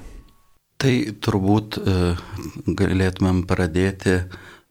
Tai 0.83 0.95
turbūt 1.23 1.79
e, 1.79 1.99
galėtumėm 2.67 3.45
pradėti 3.47 4.23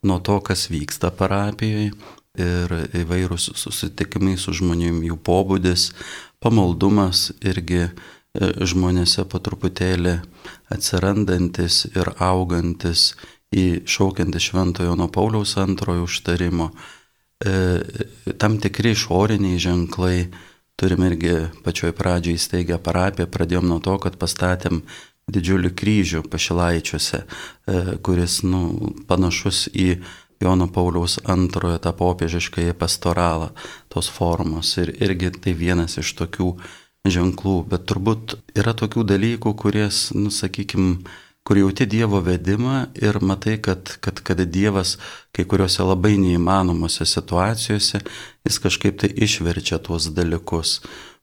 nuo 0.08 0.18
to, 0.26 0.40
kas 0.44 0.68
vyksta 0.74 1.12
parapijoje 1.14 1.92
ir 2.42 2.74
įvairūs 2.96 3.52
susitikimai 3.60 4.38
su 4.40 4.54
žmonėm, 4.56 5.02
jų 5.04 5.18
pobūdis, 5.20 5.90
pamaldumas 6.42 7.30
irgi 7.44 7.90
žmonėse 8.40 9.26
po 9.28 9.42
truputėlį 9.44 10.16
atsirandantis 10.72 11.84
ir 11.92 12.14
augantis 12.24 13.12
į 13.52 13.84
šaukiantį 13.84 14.40
Šventojo 14.40 14.96
nuo 14.96 15.10
Pauliaus 15.12 15.58
antrojo 15.60 16.06
užtarimo. 16.08 16.70
E, 17.44 17.54
tam 18.40 18.58
tikri 18.64 18.94
išoriniai 18.96 19.60
ženklai, 19.60 20.30
turim 20.80 21.04
irgi 21.10 21.36
pačioj 21.66 21.92
pradžioj 21.98 22.40
įsteigę 22.40 22.80
parapiją, 22.80 23.28
pradėjom 23.28 23.68
nuo 23.68 23.82
to, 23.84 23.98
kad 24.00 24.16
pastatėm 24.22 24.82
didžiulį 25.32 25.74
kryžių 25.76 26.24
pašilaičiuose, 26.32 27.24
e, 27.26 27.82
kuris 28.06 28.42
nu, 28.48 28.94
panašus 29.12 29.68
į 29.76 29.90
Jono 30.42 30.66
Pauliaus 30.74 31.20
antrojo 31.30 31.78
tą 31.84 31.92
popiežiškąjį 32.00 32.74
pastoralą 32.80 33.52
tos 33.94 34.08
formos. 34.10 34.72
Ir 34.82 34.96
irgi 35.04 35.30
tai 35.38 35.54
vienas 35.54 36.00
iš 36.02 36.16
tokių 36.18 36.56
ženklų, 37.10 37.56
bet 37.72 37.88
turbūt 37.90 38.38
yra 38.58 38.74
tokių 38.78 39.06
dalykų, 39.10 39.54
kuries, 39.58 40.12
nu, 40.14 40.30
sakykime, 40.30 41.02
kur 41.44 41.58
jauti 41.58 41.88
Dievo 41.90 42.22
vedimą 42.22 42.92
ir 43.02 43.18
matai, 43.26 43.58
kad, 43.58 43.98
kad, 44.02 44.22
kad 44.22 44.44
Dievas 44.46 44.98
kai 45.34 45.46
kuriuose 45.50 45.84
labai 45.84 46.18
neįmanomose 46.22 47.08
situacijose, 47.10 48.04
jis 48.46 48.60
kažkaip 48.62 49.02
tai 49.02 49.10
išverčia 49.10 49.82
tuos 49.82 50.12
dalykus. 50.14 50.82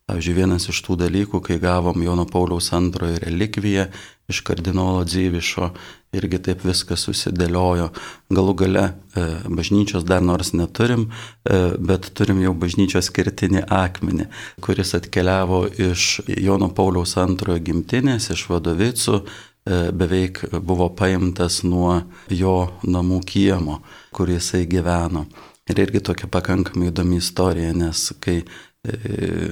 Pavyzdžiui, 0.08 0.34
vienas 0.40 0.64
iš 0.72 0.80
tų 0.86 0.96
dalykų, 1.04 1.42
kai 1.44 1.58
gavom 1.60 2.02
Jono 2.02 2.24
Pauliaus 2.26 2.72
antrojo 2.72 3.20
relikviją 3.20 3.90
iš 4.28 4.40
kardinolo 4.40 5.04
Dzyvišo, 5.04 5.70
irgi 6.12 6.38
taip 6.44 6.64
viskas 6.68 7.06
susidėliojo. 7.06 7.86
Galų 8.32 8.54
gale 8.60 8.84
e, 8.84 9.24
bažnyčios 9.48 10.04
dar 10.08 10.20
nors 10.20 10.52
neturim, 10.52 11.06
e, 11.48 11.60
bet 11.80 12.10
turim 12.16 12.42
jau 12.44 12.52
bažnyčios 12.52 13.08
skirtinį 13.08 13.64
akmenį, 13.72 14.28
kuris 14.64 14.92
atkeliavo 14.98 15.62
iš 15.88 16.20
Jono 16.28 16.68
Pauliaus 16.76 17.16
antrojo 17.20 17.62
gimtinės, 17.70 18.28
iš 18.34 18.44
Vadovicų, 18.52 19.22
e, 19.24 19.80
beveik 19.96 20.44
buvo 20.60 20.90
paimtas 20.92 21.62
nuo 21.64 22.02
jo 22.28 22.58
namų 22.84 23.22
kiemo, 23.24 23.80
kur 24.12 24.28
jisai 24.28 24.66
gyveno. 24.68 25.24
Ir 25.72 25.80
irgi 25.86 26.04
tokia 26.04 26.28
pakankamai 26.28 26.92
įdomi 26.92 27.16
istorija, 27.20 27.72
nes 27.76 28.10
kai 28.20 28.42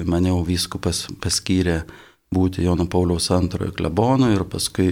mane 0.09 0.31
jau 0.31 0.39
vyskupas 0.47 1.03
paskyrė 1.21 1.81
būti 2.35 2.65
Jono 2.65 2.87
Pauliaus 2.91 3.31
antrojo 3.35 3.73
klebonu 3.77 4.33
ir 4.35 4.45
paskui 4.51 4.89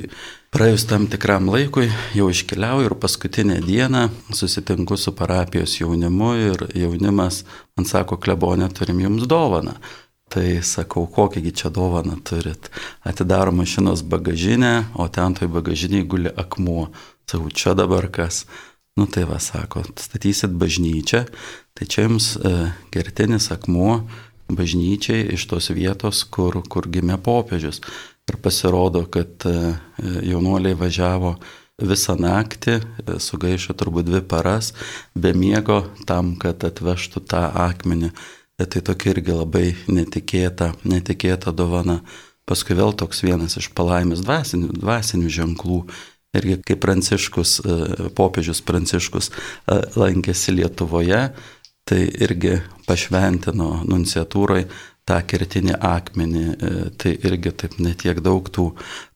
praėjus 0.54 0.86
tam 0.90 1.08
tikram 1.10 1.48
laikui 1.50 1.88
jau 2.14 2.28
iškeliauju 2.30 2.88
ir 2.88 2.96
paskutinę 3.02 3.58
dieną 3.64 4.06
susitinku 4.30 4.96
su 4.96 5.12
parapijos 5.18 5.80
jaunimu 5.80 6.30
ir 6.38 6.66
jaunimas 6.78 7.42
man 7.76 7.88
sako, 7.90 8.20
klebonė 8.22 8.70
turim 8.74 9.02
jums 9.02 9.26
dovaną. 9.30 9.74
Tai 10.34 10.46
sakau, 10.66 11.04
kokiagi 11.06 11.52
čia 11.54 11.68
dovaną 11.70 12.16
turit. 12.24 12.70
Atidaro 13.06 13.52
mašinos 13.52 14.02
bagažinę, 14.02 14.96
o 14.98 15.06
ten 15.08 15.34
toj 15.36 15.50
bagažiniai 15.52 16.06
guli 16.08 16.32
akmuo. 16.32 16.88
Sakau, 17.28 17.50
čia 17.50 17.74
dabar 17.78 18.08
kas. 18.10 18.46
Nu 18.96 19.06
tai 19.10 19.26
va, 19.28 19.40
sako, 19.42 19.82
statysit 19.98 20.54
bažnyčią, 20.54 21.24
tai 21.74 21.86
čia 21.90 22.06
jums 22.06 22.36
e, 22.38 22.54
gertinis 22.94 23.50
akmuo 23.50 24.04
bažnyčiai 24.48 25.34
iš 25.34 25.46
tos 25.50 25.70
vietos, 25.74 26.24
kur, 26.24 26.60
kur 26.68 26.88
gimė 26.90 27.18
popiežius. 27.22 27.80
Ir 28.28 28.38
pasirodo, 28.40 29.04
kad 29.12 29.44
e, 29.48 29.74
jaunuoliai 30.24 30.76
važiavo 30.78 31.34
visą 31.80 32.16
naktį, 32.16 32.78
e, 32.80 33.18
sugaišo 33.20 33.76
turbūt 33.76 34.08
dvi 34.08 34.22
paras, 34.28 34.72
be 35.14 35.34
miego 35.36 35.82
tam, 36.08 36.34
kad 36.40 36.64
atvežtų 36.64 37.24
tą 37.28 37.44
akmenį. 37.66 38.12
E, 38.56 38.64
tai 38.64 38.80
tokia 38.86 39.12
irgi 39.12 39.36
labai 39.36 39.66
netikėta, 39.88 40.72
netikėta 40.88 41.52
dovana. 41.52 42.00
Paskui 42.48 42.76
vėl 42.76 42.92
toks 42.96 43.24
vienas 43.24 43.56
iš 43.60 43.70
palaimės 43.76 44.24
dvasinių, 44.24 44.72
dvasinių 44.76 45.32
ženklų 45.32 45.78
irgi 46.34 46.58
kaip 46.66 46.80
Pranciškus, 46.82 47.60
popiežius 48.18 48.60
Pranciškus 48.66 49.30
lankėsi 49.96 50.52
Lietuvoje, 50.56 51.28
tai 51.88 52.00
irgi 52.24 52.58
pašventino 52.88 53.84
nunciatūrai 53.88 54.64
tą 55.08 55.18
kertinį 55.28 55.76
akmenį. 55.84 56.44
E, 56.44 56.72
tai 57.00 57.12
irgi 57.28 57.52
taip 57.60 57.76
netiek 57.82 58.20
daug 58.24 58.48
tų, 58.48 58.70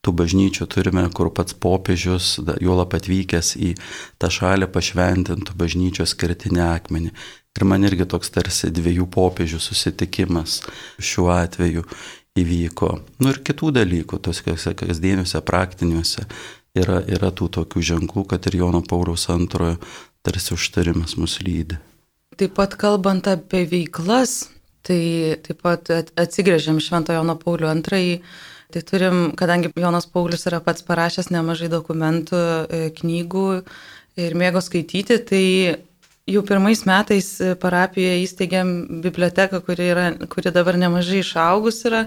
tų 0.05 0.13
bažnyčių 0.21 0.69
turime, 0.69 1.05
kur 1.15 1.31
pats 1.33 1.57
popiežius, 1.57 2.37
juolap 2.61 2.93
atvykęs 2.99 3.55
į 3.57 3.73
tą 4.21 4.29
šalį 4.33 4.69
pašventintų 4.73 5.57
bažnyčios 5.57 6.15
kertinį 6.19 6.63
akmenį. 6.67 7.13
Ir 7.57 7.65
man 7.65 7.83
irgi 7.83 8.05
toks 8.07 8.29
tarsi 8.31 8.69
dviejų 8.71 9.09
popiežių 9.11 9.59
susitikimas 9.59 10.61
šiuo 11.01 11.31
atveju 11.33 11.83
įvyko. 12.39 12.91
Nu 13.19 13.33
ir 13.33 13.41
kitų 13.43 13.73
dalykų, 13.79 14.21
tos 14.23 14.43
kasdieniuose, 14.45 15.41
praktiniuose 15.43 16.27
yra, 16.77 17.01
yra 17.09 17.33
tų 17.33 17.49
tokių 17.57 17.83
ženklų, 17.93 18.27
kad 18.29 18.47
ir 18.47 18.61
Jono 18.61 18.85
Pauliaus 18.85 19.27
antrojo 19.33 19.79
tarsi 20.23 20.53
užtarimas 20.55 21.17
mus 21.19 21.39
lydi. 21.43 21.79
Taip 22.39 22.53
pat 22.55 22.77
kalbant 22.79 23.25
apie 23.27 23.65
veiklas, 23.67 24.45
tai 24.87 25.35
taip 25.43 25.59
pat 25.65 25.89
atsigrėžiam 25.91 26.77
Švento 26.79 27.11
Jono 27.11 27.35
Paulių 27.35 27.67
antrąjį. 27.67 28.13
Tai 28.69 28.83
turim, 28.85 29.17
kadangi 29.35 29.71
Jonas 29.75 30.05
Paulius 30.07 30.45
yra 30.47 30.61
pats 30.63 30.85
parašęs 30.85 31.31
nemažai 31.33 31.67
dokumentų, 31.73 32.39
e, 32.39 32.81
knygų 32.95 33.45
ir 34.23 34.35
mėgo 34.39 34.61
skaityti, 34.61 35.17
tai 35.25 35.43
jau 36.29 36.43
pirmais 36.45 36.85
metais 36.87 37.27
parapijoje 37.59 38.21
įsteigėm 38.23 39.01
biblioteką, 39.03 39.59
kuri, 39.65 39.89
yra, 39.91 40.05
kuri 40.29 40.53
dabar 40.55 40.77
nemažai 40.77 41.23
išaugus 41.23 41.81
yra 41.89 42.05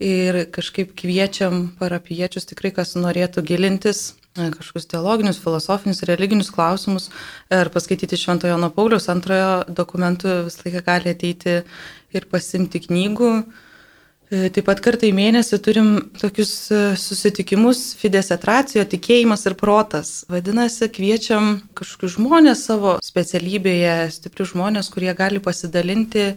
ir 0.00 0.46
kažkaip 0.50 0.96
kviečiam 0.96 1.68
parapiečius 1.78 2.48
tikrai, 2.48 2.72
kas 2.72 2.96
norėtų 2.96 3.44
gilintis 3.44 4.14
kažkokius 4.36 4.86
teologinius, 4.86 5.40
filosofinius, 5.42 6.04
religinius 6.06 6.50
klausimus 6.54 7.08
ir 7.50 7.70
paskaityti 7.74 8.18
Šventojo 8.18 8.54
Jono 8.54 8.70
Paulius 8.70 9.08
antrojo 9.10 9.64
dokumentų 9.66 10.44
visą 10.46 10.62
laiką 10.66 10.84
gali 10.86 11.10
ateiti 11.14 11.56
ir 12.14 12.26
pasimti 12.30 12.82
knygų. 12.86 13.32
E, 14.30 14.46
taip 14.54 14.68
pat 14.68 14.78
kartą 14.78 15.08
į 15.08 15.14
mėnesį 15.16 15.58
turim 15.58 15.88
tokius 16.20 16.52
e, 16.70 16.80
susitikimus 16.94 17.96
Fides 17.98 18.30
Etracijo, 18.30 18.84
tikėjimas 18.86 19.42
ir 19.50 19.56
protas. 19.58 20.20
Vadinasi, 20.30 20.86
kviečiam 20.94 21.56
kažkokius 21.74 22.14
žmonės 22.14 22.62
savo 22.70 22.98
specialybėje, 23.02 23.96
stiprius 24.14 24.54
žmonės, 24.54 24.92
kurie 24.94 25.10
gali 25.18 25.42
pasidalinti 25.42 26.36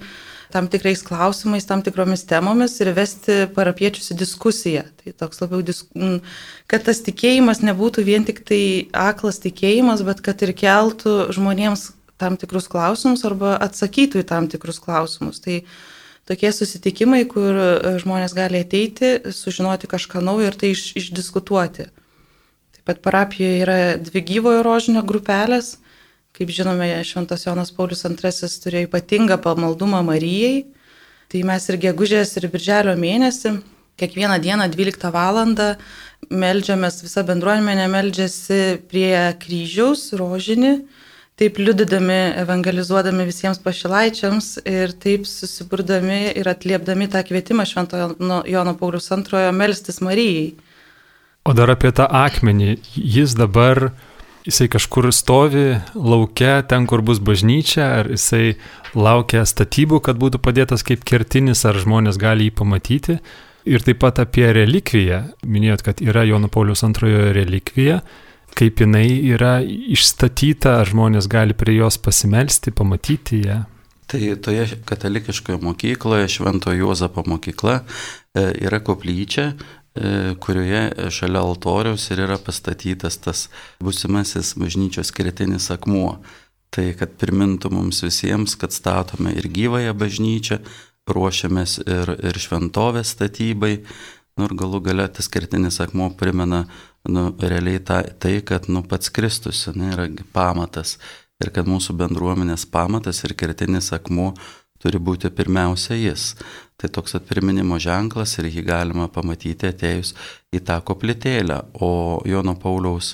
tam 0.54 0.68
tikrais 0.70 1.02
klausimais, 1.06 1.66
tam 1.66 1.82
tikromis 1.82 2.24
temomis 2.30 2.76
ir 2.84 2.92
vesti 2.94 3.44
parapiečius 3.56 4.12
į 4.14 4.20
diskusiją. 4.20 4.84
Tai 5.02 5.16
toks 5.24 5.42
labiau, 5.42 5.64
disk... 5.66 5.90
kad 6.70 6.86
tas 6.86 7.02
tikėjimas 7.06 7.64
nebūtų 7.66 8.06
vien 8.06 8.28
tik 8.28 8.44
tai 8.46 8.62
aklas 8.94 9.42
tikėjimas, 9.42 10.06
bet 10.06 10.22
kad 10.26 10.46
ir 10.46 10.54
keltų 10.58 11.34
žmonėms 11.34 11.90
tam 12.22 12.38
tikrus 12.38 12.70
klausimus 12.70 13.26
arba 13.28 13.58
atsakytų 13.66 14.22
į 14.22 14.30
tam 14.30 14.48
tikrus 14.52 14.80
klausimus. 14.84 15.42
Tai 15.44 15.64
tokie 16.30 16.54
susitikimai, 16.56 17.24
kur 17.30 17.58
e, 17.58 17.98
žmonės 18.04 18.36
gali 18.38 18.62
ateiti, 18.64 19.16
sužinoti 19.34 19.90
kažką 19.92 20.22
naujo 20.24 20.52
ir 20.52 20.60
tai 20.60 20.74
iš, 20.76 20.92
išdiskutuoti. 21.02 21.90
Taip 22.78 22.86
pat 22.88 23.02
parapijoje 23.04 23.64
yra 23.66 23.80
dvi 23.98 24.24
gyvojo 24.30 24.62
rožinio 24.66 25.04
grupelės 25.08 25.80
Kaip 26.34 26.50
žinome, 26.50 26.88
Šventas 27.06 27.44
Jonas 27.46 27.70
Paulius 27.70 28.00
II 28.10 28.48
turėjo 28.64 28.88
ypatingą 28.88 29.36
pamaldumą 29.38 30.00
Marijai. 30.02 30.64
Tai 31.30 31.42
mes 31.46 31.68
ir 31.70 31.78
gegužės, 31.84 32.32
ir 32.40 32.48
birželio 32.50 32.96
mėnesį, 32.98 33.52
kiekvieną 34.02 34.40
dieną 34.42 34.66
12 34.74 35.12
val. 35.14 35.38
melžiamės, 36.30 37.04
visa 37.04 37.22
bendruomenė 37.28 37.86
melžiasi 37.92 38.80
prie 38.90 39.36
kryžiaus 39.44 40.14
rožinį, 40.18 40.72
taip 41.38 41.60
liudydami, 41.60 42.34
evangelizuodami 42.42 43.26
visiems 43.28 43.60
pašilaičiams 43.62 44.64
ir 44.66 44.96
taip 44.98 45.28
susiburdami 45.30 46.32
ir 46.34 46.50
atliepdami 46.50 47.10
tą 47.14 47.22
kvietimą 47.28 47.66
Šventojo 47.68 48.42
Jono 48.48 48.74
Paulius 48.80 49.12
II 49.12 49.52
melstis 49.52 50.02
Marijai. 50.02 50.56
O 51.46 51.54
dar 51.54 51.70
apie 51.70 51.92
tą 51.92 52.08
akmenį. 52.08 52.80
Jis 52.96 53.36
dabar 53.36 53.92
jisai 54.48 54.68
kažkur 54.72 55.10
stovi 55.14 55.78
laukia, 55.96 56.62
ten, 56.68 56.88
kur 56.90 57.04
bus 57.06 57.22
bažnyčia, 57.24 57.86
ar 58.02 58.12
jisai 58.12 58.56
laukia 58.96 59.46
statybų, 59.48 60.02
kad 60.04 60.20
būtų 60.20 60.42
padėtas 60.44 60.86
kaip 60.86 61.06
kertinis, 61.08 61.64
ar 61.66 61.80
žmonės 61.80 62.20
gali 62.22 62.50
jį 62.50 62.56
pamatyti. 62.60 63.18
Ir 63.64 63.84
taip 63.86 64.02
pat 64.04 64.20
apie 64.20 64.50
relikviją. 64.52 65.22
Minėjot, 65.48 65.86
kad 65.86 66.02
yra 66.04 66.26
Jono 66.28 66.50
Paulius 66.52 66.84
antrojo 66.84 67.30
relikvija. 67.36 68.02
Kaip 68.54 68.84
jinai 68.84 69.08
yra 69.34 69.62
išstatyta, 69.64 70.82
ar 70.82 70.92
žmonės 70.92 71.30
gali 71.32 71.56
prie 71.58 71.78
jos 71.80 71.98
pasimelsti, 71.98 72.76
pamatyti 72.76 73.40
ją. 73.48 73.62
Tai 74.12 74.20
toje 74.46 74.68
katalikiškoje 74.86 75.58
mokykloje, 75.64 76.28
Švento 76.30 76.74
Juozapo 76.76 77.24
mokykla, 77.26 77.80
e, 78.36 78.44
yra 78.68 78.82
koplyčia, 78.84 79.54
kurioje 79.94 81.10
šalia 81.14 81.44
altoriaus 81.46 82.08
ir 82.12 82.24
yra 82.26 82.40
pastatytas 82.42 83.20
tas 83.22 83.44
busimasis 83.84 84.56
bažnyčios 84.58 85.14
kritinis 85.14 85.70
akmuo. 85.74 86.18
Tai 86.74 86.88
kad 86.98 87.14
primintų 87.22 87.70
mums 87.70 88.02
visiems, 88.02 88.56
kad 88.58 88.74
statome 88.74 89.36
ir 89.38 89.46
gyvąją 89.54 89.94
bažnyčią, 89.94 90.58
ruošiamės 91.10 91.78
ir, 91.84 92.16
ir 92.24 92.40
šventovės 92.42 93.14
statybai. 93.14 93.76
Nu, 94.34 94.48
ir 94.48 94.56
galų 94.58 94.80
galia 94.88 95.06
tas 95.14 95.30
kritinis 95.30 95.78
akmuo 95.84 96.10
primena 96.18 96.64
nu, 97.06 97.28
realiai 97.38 97.84
ta, 97.86 98.02
tai, 98.02 98.40
kad 98.42 98.66
nu, 98.66 98.82
pats 98.82 99.14
Kristus 99.14 99.68
ne, 99.76 99.92
yra 99.94 100.08
pamatas 100.34 100.98
ir 101.44 101.52
kad 101.54 101.70
mūsų 101.70 101.94
bendruomenės 102.00 102.66
pamatas 102.72 103.22
ir 103.28 103.36
kritinis 103.38 103.92
akmuo 103.94 104.32
turi 104.84 105.00
būti 105.00 105.32
pirmiausia 105.32 105.96
jis. 105.96 106.34
Tai 106.78 106.90
toks 106.90 107.16
atpirminimo 107.20 107.78
ženklas 107.80 108.38
ir 108.42 108.50
jį 108.50 108.64
galima 108.68 109.08
pamatyti 109.12 109.70
atėjus 109.70 110.14
į 110.54 110.64
tą 110.68 110.80
koplytėlę. 110.86 111.60
O 111.86 112.22
Jono 112.28 112.56
Pauliaus 112.60 113.14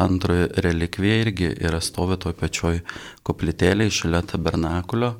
antrojo 0.00 0.48
relikvija 0.64 1.20
irgi 1.24 1.50
yra 1.60 1.82
stovi 1.84 2.16
toj 2.22 2.36
pačioj 2.40 2.80
koplytėlėje 3.26 3.96
šalia 4.00 4.22
tabernakulio, 4.32 5.12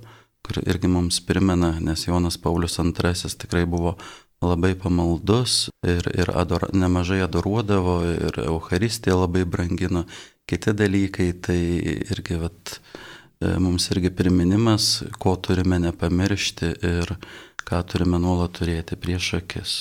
kur 0.47 0.63
irgi 0.65 0.89
mums 0.89 1.21
primena, 1.27 1.75
nes 1.81 2.07
Jonas 2.07 2.41
Paulius 2.41 2.79
II 2.81 3.37
tikrai 3.45 3.67
buvo 3.69 3.97
labai 4.41 4.73
pamaldus 4.73 5.69
ir, 5.85 6.07
ir 6.17 6.33
ador, 6.33 6.71
nemažai 6.73 7.21
adoruodavo 7.27 8.01
ir 8.09 8.41
Euharistiją 8.47 9.19
labai 9.27 9.45
brangino. 9.45 10.07
Kiti 10.49 10.73
dalykai 10.73 11.29
tai 11.45 11.61
irgi 12.11 12.41
vat, 12.41 12.79
E, 13.41 13.55
mums 13.57 13.87
irgi 13.89 14.11
priminimas, 14.13 14.87
ko 15.17 15.33
turime 15.41 15.79
nepamiršti 15.81 16.67
ir 16.85 17.13
ką 17.67 17.83
turime 17.89 18.21
nuolat 18.23 18.55
turėti 18.59 18.99
prieš 19.01 19.35
akis. 19.41 19.79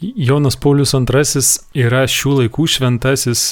Jonas 0.00 0.56
Paulius 0.56 0.94
II 0.96 1.42
yra 1.84 2.06
šių 2.08 2.36
laikų 2.38 2.66
šventasis, 2.72 3.42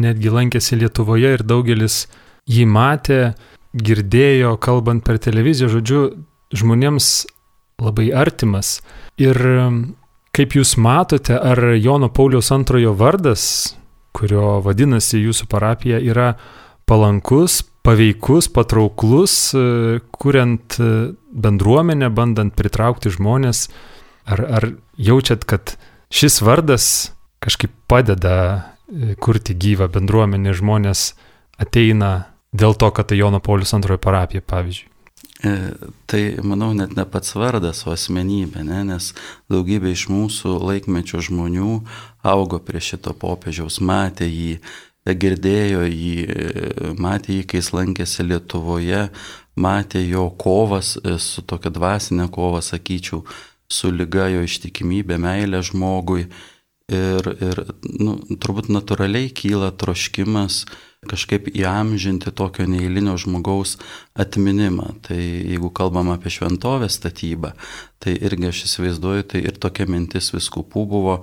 netgi 0.00 0.32
lankėsi 0.32 0.78
Lietuvoje 0.80 1.34
ir 1.36 1.42
daugelis 1.44 2.06
jį 2.48 2.64
matė, 2.64 3.34
girdėjo, 3.76 4.56
kalbant 4.60 5.04
per 5.04 5.20
televiziją, 5.20 5.68
žodžiu, 5.72 6.00
žmonėms 6.56 7.10
labai 7.82 8.08
artimas. 8.16 8.80
Ir 9.20 9.36
e, 9.36 9.68
kaip 10.32 10.56
jūs 10.56 10.76
matote, 10.80 11.36
ar 11.36 11.60
Jono 11.76 12.08
Paulius 12.12 12.52
II 12.52 12.92
vardas, 12.96 13.44
kurio 14.16 14.60
vadinasi 14.64 15.20
jūsų 15.22 15.48
parapija, 15.52 16.00
yra 16.00 16.34
palankus 16.88 17.62
paveikus, 17.82 18.48
patrauklus, 18.48 19.54
e, 19.54 20.00
kuriant 20.10 20.78
e, 20.78 20.90
bendruomenę, 21.32 22.10
bandant 22.14 22.54
pritraukti 22.54 23.12
žmonės? 23.12 23.66
Ar, 24.30 24.44
ar 24.46 24.68
jaučiat, 25.02 25.44
kad 25.48 25.74
šis 26.12 26.40
vardas 26.46 26.86
kažkaip 27.42 27.74
padeda 27.90 28.36
e, 28.54 29.16
kurti 29.18 29.56
gyvą 29.58 29.90
bendruomenę, 29.90 30.54
žmonės 30.54 31.12
ateina 31.62 32.30
dėl 32.54 32.78
to, 32.78 32.92
kad 32.94 33.10
tai 33.10 33.18
Jono 33.18 33.42
Paulius 33.42 33.74
antrojo 33.74 33.98
parapija, 34.02 34.44
pavyzdžiui? 34.46 34.88
Tai, 35.42 36.20
manau, 36.46 36.68
net 36.70 36.92
ne 36.94 37.02
pats 37.10 37.32
vardas, 37.34 37.80
o 37.82 37.90
asmenybė, 37.90 38.62
ne? 38.62 38.84
nes 38.92 39.08
daugybė 39.50 39.90
iš 39.90 40.04
mūsų 40.12 40.54
laikmečio 40.62 41.18
žmonių 41.26 41.80
augo 42.30 42.60
prie 42.62 42.78
šito 42.78 43.10
popiežiaus, 43.18 43.80
matė 43.82 44.28
jį, 44.30 44.60
girdėjo 45.06 45.82
jį, 45.88 46.16
matė 47.02 47.40
jį, 47.40 47.46
kai 47.50 47.60
jis 47.62 47.72
lankėsi 47.74 48.26
Lietuvoje, 48.26 49.08
matė 49.56 50.02
jo 50.06 50.28
kovas 50.38 50.96
e, 50.96 51.18
su 51.18 51.42
tokia 51.42 51.72
dvasinė 51.74 52.28
kova, 52.32 52.62
sakyčiau, 52.64 53.24
su 53.72 53.92
lyga 53.92 54.28
jo 54.32 54.44
ištikimybė, 54.46 55.18
meilė 55.20 55.62
žmogui. 55.64 56.28
Ir, 56.92 57.28
ir 57.40 57.60
nu, 58.02 58.18
turbūt 58.42 58.68
natūraliai 58.68 59.30
kyla 59.32 59.70
troškimas 59.80 60.64
kažkaip 61.08 61.48
įamžinti 61.50 62.30
tokio 62.36 62.66
neįlinio 62.68 63.14
žmogaus 63.18 63.76
atminimą. 64.18 64.90
Tai 65.06 65.18
jeigu 65.18 65.70
kalbam 65.74 66.12
apie 66.12 66.30
šventovės 66.34 66.98
statybą, 67.00 67.54
tai 68.02 68.14
irgi 68.18 68.50
aš 68.50 68.64
įsivaizduoju, 68.68 69.26
tai 69.32 69.42
ir 69.46 69.58
tokia 69.62 69.88
mintis 69.90 70.30
viskupų 70.34 70.84
buvo, 70.92 71.16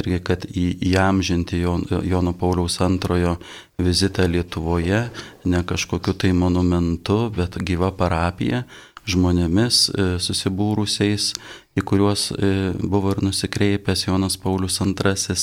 irgi 0.00 0.20
kad 0.24 0.46
į, 0.48 0.66
įamžinti 0.92 1.60
Jono 1.60 2.32
Pauliaus 2.38 2.78
antrojo 2.84 3.36
vizitą 3.82 4.24
Lietuvoje, 4.30 5.04
ne 5.44 5.60
kažkokiu 5.68 6.14
tai 6.16 6.32
monumentu, 6.36 7.26
bet 7.36 7.58
gyva 7.60 7.92
parapija 7.96 8.64
žmonėmis 9.08 9.84
e, 9.90 10.08
susibūrusiais, 10.22 11.32
į 11.76 11.84
kuriuos 11.88 12.30
e, 12.36 12.50
buvo 12.78 13.16
ir 13.16 13.22
nusikreipęs 13.26 14.06
Jonas 14.06 14.38
Paulius 14.40 14.80
II 14.80 15.36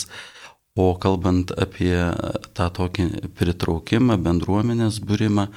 O 0.80 0.94
kalbant 1.02 1.52
apie 1.60 1.98
tą 2.56 2.70
tokį 2.72 3.32
pritraukimą, 3.36 4.16
bendruomenės 4.24 5.02
būrimą, 5.04 5.50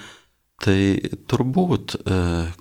tai 0.64 0.78
turbūt, 1.30 1.94
e, 2.00 2.16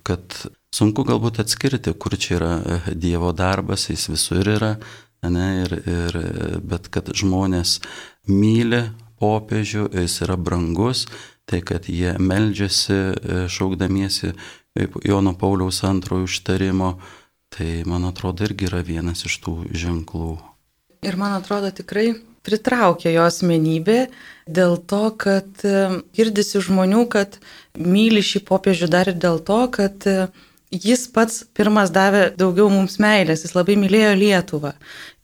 kad 0.06 0.36
sunku 0.76 1.06
galbūt 1.08 1.41
atskirti, 1.41 1.96
kur 1.98 2.13
čia 2.22 2.36
yra 2.38 2.52
Dievo 2.94 3.32
darbas, 3.34 3.88
jis 3.89 4.10
visur 4.12 4.46
yra, 4.46 4.76
ne, 5.30 5.48
ir, 5.64 5.76
ir, 5.86 6.20
bet 6.66 6.90
kad 6.94 7.12
žmonės 7.14 7.80
myli 8.30 8.88
popiežių, 9.22 9.92
jis 9.94 10.22
yra 10.26 10.38
brangus, 10.38 11.06
tai 11.46 11.62
kad 11.66 11.90
jie 11.90 12.16
meldžiasi 12.18 12.98
e, 12.98 13.44
šaukdamiesi 13.52 14.34
Jono 15.04 15.34
Pauliaus 15.38 15.84
antrojo 15.84 16.26
užtarimo, 16.30 16.96
tai 17.52 17.84
man 17.86 18.08
atrodo 18.08 18.48
irgi 18.48 18.70
yra 18.70 18.82
vienas 18.88 19.26
iš 19.28 19.38
tų 19.44 19.56
ženklų. 19.76 20.38
Ir 21.04 21.18
man 21.20 21.36
atrodo 21.36 21.72
tikrai 21.76 22.14
pritraukia 22.46 23.12
jo 23.14 23.26
asmenybė 23.28 24.06
dėl 24.50 24.78
to, 24.90 25.04
kad 25.22 25.66
e, 25.68 26.02
girdisi 26.16 26.62
žmonių, 26.64 27.06
kad 27.12 27.38
myli 27.78 28.24
šį 28.26 28.46
popiežių 28.48 28.90
dar 28.92 29.12
ir 29.12 29.20
dėl 29.22 29.42
to, 29.46 29.60
kad 29.74 30.08
e, 30.10 30.32
jis 30.72 31.06
pats 31.12 31.42
pirmas 31.58 31.92
davė 31.94 32.30
daugiau 32.38 32.70
mums 32.72 32.98
meilės, 33.04 33.44
jis 33.46 33.56
labai 33.56 33.76
mylėjo 33.80 34.16
Lietuvą 34.20 34.74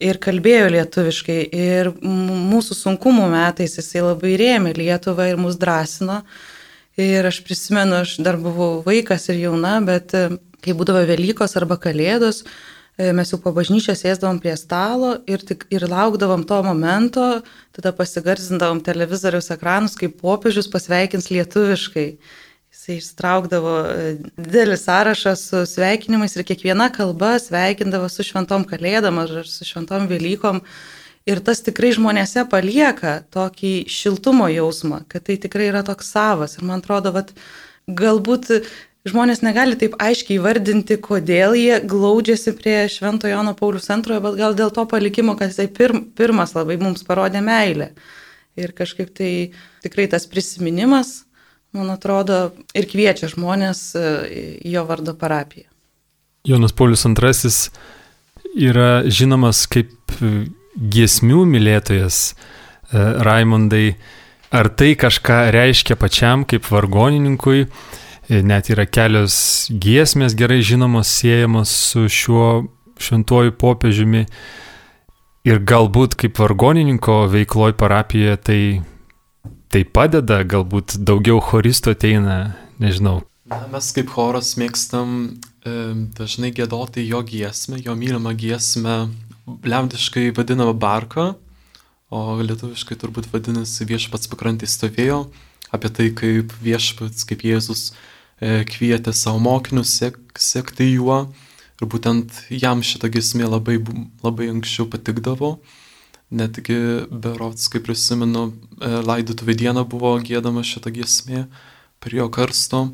ir 0.04 0.20
kalbėjo 0.24 0.70
lietuviškai 0.76 1.40
ir 1.56 1.92
mūsų 2.04 2.78
sunkumų 2.78 3.28
metais 3.32 3.78
jisai 3.80 4.06
labai 4.06 4.36
rėmė 4.40 4.76
Lietuvą 4.78 5.32
ir 5.32 5.42
mus 5.42 5.60
drąsino. 5.60 6.22
Ir 6.98 7.28
aš 7.30 7.44
prisimenu, 7.46 8.00
aš 8.02 8.16
dar 8.26 8.40
buvau 8.42 8.82
vaikas 8.86 9.28
ir 9.30 9.38
jauna, 9.44 9.76
bet 9.86 10.16
e, 10.18 10.40
kai 10.66 10.74
būdavo 10.74 11.04
Velykos 11.06 11.54
arba 11.60 11.78
Kalėdos, 11.78 12.42
E, 12.98 13.12
mes 13.14 13.30
jau 13.30 13.38
po 13.38 13.52
bažnyčios 13.54 14.00
sėsdavom 14.02 14.40
prie 14.42 14.56
stalo 14.58 15.12
ir, 15.30 15.44
tik, 15.46 15.68
ir 15.70 15.84
laukdavom 15.86 16.42
to 16.50 16.58
momento, 16.66 17.26
tada 17.78 17.92
pasigarsindavom 17.94 18.80
televizoriaus 18.82 19.52
ekranus, 19.54 19.94
kaip 20.00 20.16
popiežius 20.24 20.70
pasveikins 20.74 21.30
lietuviškai. 21.30 22.08
Jisai 22.88 23.02
ištraukdavo 23.04 23.71
e, 23.84 24.12
didelį 24.39 24.78
sąrašą 24.80 25.34
su 25.36 25.63
sveikinimais 25.67 26.38
ir 26.38 26.45
kiekviena 26.47 26.86
kalba 26.95 27.34
sveikindavo 27.43 28.08
su 28.08 28.23
šventom 28.23 28.63
kalėdom 28.63 29.19
ar 29.19 29.34
su 29.43 29.67
šventom 29.67 30.06
Velykom. 30.08 30.62
Ir 31.28 31.41
tas 31.43 31.60
tikrai 31.65 31.91
žmonėse 31.91 32.45
palieka 32.47 33.17
tokį 33.36 33.73
šiltumo 33.91 34.47
jausmą, 34.47 35.02
kad 35.12 35.28
tai 35.28 35.36
tikrai 35.36 35.67
yra 35.67 35.84
toks 35.84 36.13
savas. 36.15 36.56
Ir 36.56 36.63
man 36.63 36.80
atrodo, 36.80 37.12
kad 37.12 37.36
galbūt 37.91 38.54
žmonės 39.04 39.43
negali 39.43 39.76
taip 39.76 40.00
aiškiai 40.00 40.39
vardinti, 40.39 40.95
kodėl 40.95 41.60
jie 41.60 41.82
glaudžiasi 41.84 42.56
prie 42.56 42.80
Švento 42.88 43.28
Jono 43.28 43.52
Paulius 43.60 43.91
II, 43.91 44.21
bet 44.23 44.39
gal 44.39 44.56
dėl 44.56 44.71
to 44.71 44.88
palikimo, 44.88 45.36
kad 45.36 45.52
jisai 45.52 45.67
pirm, 45.67 46.06
pirmas 46.15 46.56
labai 46.56 46.80
mums 46.80 47.04
parodė 47.04 47.43
meilę. 47.43 47.91
Ir 48.56 48.71
kažkaip 48.71 49.12
tai 49.12 49.32
tikrai 49.84 50.08
tas 50.08 50.23
prisiminimas, 50.32 51.27
man 51.78 51.94
atrodo, 51.94 52.52
ir 52.78 52.88
kviečia 52.90 53.30
žmonės 53.32 53.84
e, 53.96 54.06
jo 54.68 54.84
vardo 54.90 55.16
parapiją. 55.18 55.70
Jonas 56.48 56.74
Paulius 56.76 57.06
II 57.06 57.52
yra 58.68 58.90
žinomas 59.08 59.66
kaip 59.70 60.18
giesmių 60.78 61.46
mylėtojas. 61.54 62.20
E, 62.32 63.06
Raimondai, 63.28 63.96
ar 64.56 64.72
tai 64.74 64.96
kažką 65.00 65.48
reiškia 65.56 66.00
pačiam 66.00 66.46
kaip 66.48 66.68
vargonininkui? 66.72 67.68
net 68.28 68.70
yra 68.72 68.86
kelios 68.90 69.70
giesmės 69.72 70.36
gerai 70.38 70.60
žinomos, 70.66 71.10
siejamos 71.22 71.72
su 71.72 72.08
šiuo 72.12 72.68
šventuoju 73.00 73.56
popiežiumi. 73.60 74.26
Ir 75.48 75.62
galbūt 75.63 76.18
kaip 76.20 76.40
vargonininko 76.42 77.22
veikloj 77.32 77.78
parapijoje 77.80 78.38
tai, 78.44 78.62
tai 79.73 79.84
padeda, 79.84 80.41
galbūt 80.47 80.97
daugiau 80.99 81.41
choristų 81.43 81.95
ateina, 81.95 82.38
nežinau. 82.82 83.21
Na, 83.47 83.62
mes 83.71 83.91
kaip 83.95 84.12
choras 84.12 84.56
mėgstam 84.60 85.13
e, 85.63 85.73
dažnai 86.17 86.51
gėdoti 86.56 87.06
jo 87.08 87.21
giesmę, 87.27 87.80
jo 87.80 87.95
mylimą 87.95 88.36
giesmę, 88.36 88.97
liaudiškai 89.63 90.30
vadinamą 90.36 90.75
barką, 90.75 91.30
o 92.12 92.25
lietuviškai 92.41 92.99
turbūt 92.99 93.32
vadinasi 93.32 93.88
viešpats 93.88 94.30
pakrantį 94.32 94.67
stovėjo, 94.67 95.23
apie 95.75 95.91
tai 95.91 96.12
kaip 96.15 96.53
viešpats, 96.63 97.27
kaip 97.27 97.43
Jėzus 97.47 97.91
E, 98.38 98.62
kvietė 98.69 99.13
savo 99.17 99.39
mokinius 99.41 99.95
sek, 99.97 100.17
sekti 100.38 100.91
juo 100.91 101.23
ir 101.82 101.89
būtent 101.89 102.43
jam 102.53 102.84
šita 102.86 103.10
gesmė 103.10 103.49
labai, 103.49 103.80
labai 104.21 104.51
anksčiau 104.53 104.86
patikdavo. 104.91 105.56
Netgi 106.28 106.78
berots, 107.08 107.70
kaip 107.72 107.86
prisimenu, 107.88 108.50
e, 108.82 108.90
laidotuvė 109.08 109.56
dieną 109.56 109.86
buvo 109.88 110.18
gėdama 110.20 110.66
šitą 110.68 110.92
gesmė 110.92 111.46
prie 112.04 112.20
jo 112.20 112.28
karsto. 112.34 112.88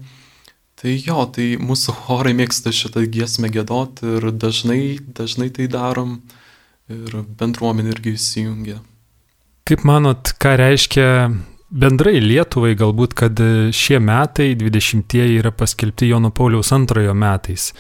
Tai 0.78 0.94
jo, 1.00 1.24
tai 1.34 1.54
mūsų 1.58 1.96
chorai 2.06 2.36
mėgsta 2.38 2.74
šitą 2.76 3.06
giesmę 3.10 3.50
gėdoti 3.54 4.18
ir 4.18 4.30
dažnai, 4.36 5.00
dažnai 5.02 5.50
tai 5.56 5.70
darom 5.72 6.20
ir 6.92 7.24
bendruomenė 7.40 7.96
irgi 7.96 8.14
įsijungia. 8.20 8.78
Kaip 9.64 9.86
manot, 9.88 10.34
ką 10.44 10.58
reiškia 10.60 11.08
Bendrai 11.74 12.20
Lietuvai 12.22 12.76
galbūt, 12.78 13.16
kad 13.18 13.40
šie 13.74 13.98
metai, 14.04 14.52
20-ieji, 14.60 15.40
yra 15.40 15.50
paskelbti 15.56 16.12
Jono 16.12 16.30
Pauliaus 16.36 16.70
antrojo 16.76 17.16
metais. 17.18 17.72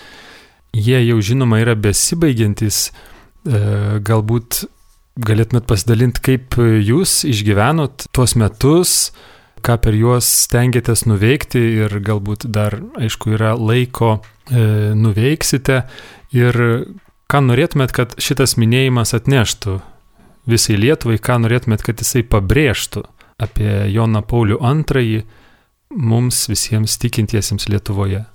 Jie 0.73 0.97
jau 1.03 1.19
žinoma 1.21 1.59
yra 1.61 1.75
besibaigiantis, 1.77 2.87
e, 2.89 3.59
galbūt 4.01 4.63
galėtumėt 5.19 5.67
pasidalinti, 5.69 6.23
kaip 6.23 6.57
jūs 6.57 7.21
išgyvenot 7.29 8.07
tuos 8.15 8.35
metus, 8.39 9.13
ką 9.63 9.77
per 9.83 9.95
juos 9.95 10.27
stengiatės 10.47 11.05
nuveikti 11.07 11.61
ir 11.85 11.99
galbūt 12.03 12.47
dar, 12.51 12.79
aišku, 12.99 13.35
yra 13.37 13.53
laiko 13.55 14.17
e, 14.17 14.91
nuveiksite 14.97 15.83
ir 16.35 16.59
ką 17.31 17.43
norėtumėt, 17.45 17.93
kad 17.95 18.17
šitas 18.21 18.57
minėjimas 18.59 19.13
atneštų 19.15 19.79
visai 20.49 20.75
Lietuvai, 20.79 21.21
ką 21.21 21.39
norėtumėt, 21.45 21.85
kad 21.85 22.01
jisai 22.03 22.25
pabrėžtų 22.27 23.05
apie 23.43 23.71
Joną 23.93 24.23
Paulių 24.27 24.59
II 24.59 25.23
mums 25.93 26.47
visiems 26.49 26.97
tikintiesiems 26.99 27.69
Lietuvoje. 27.69 28.25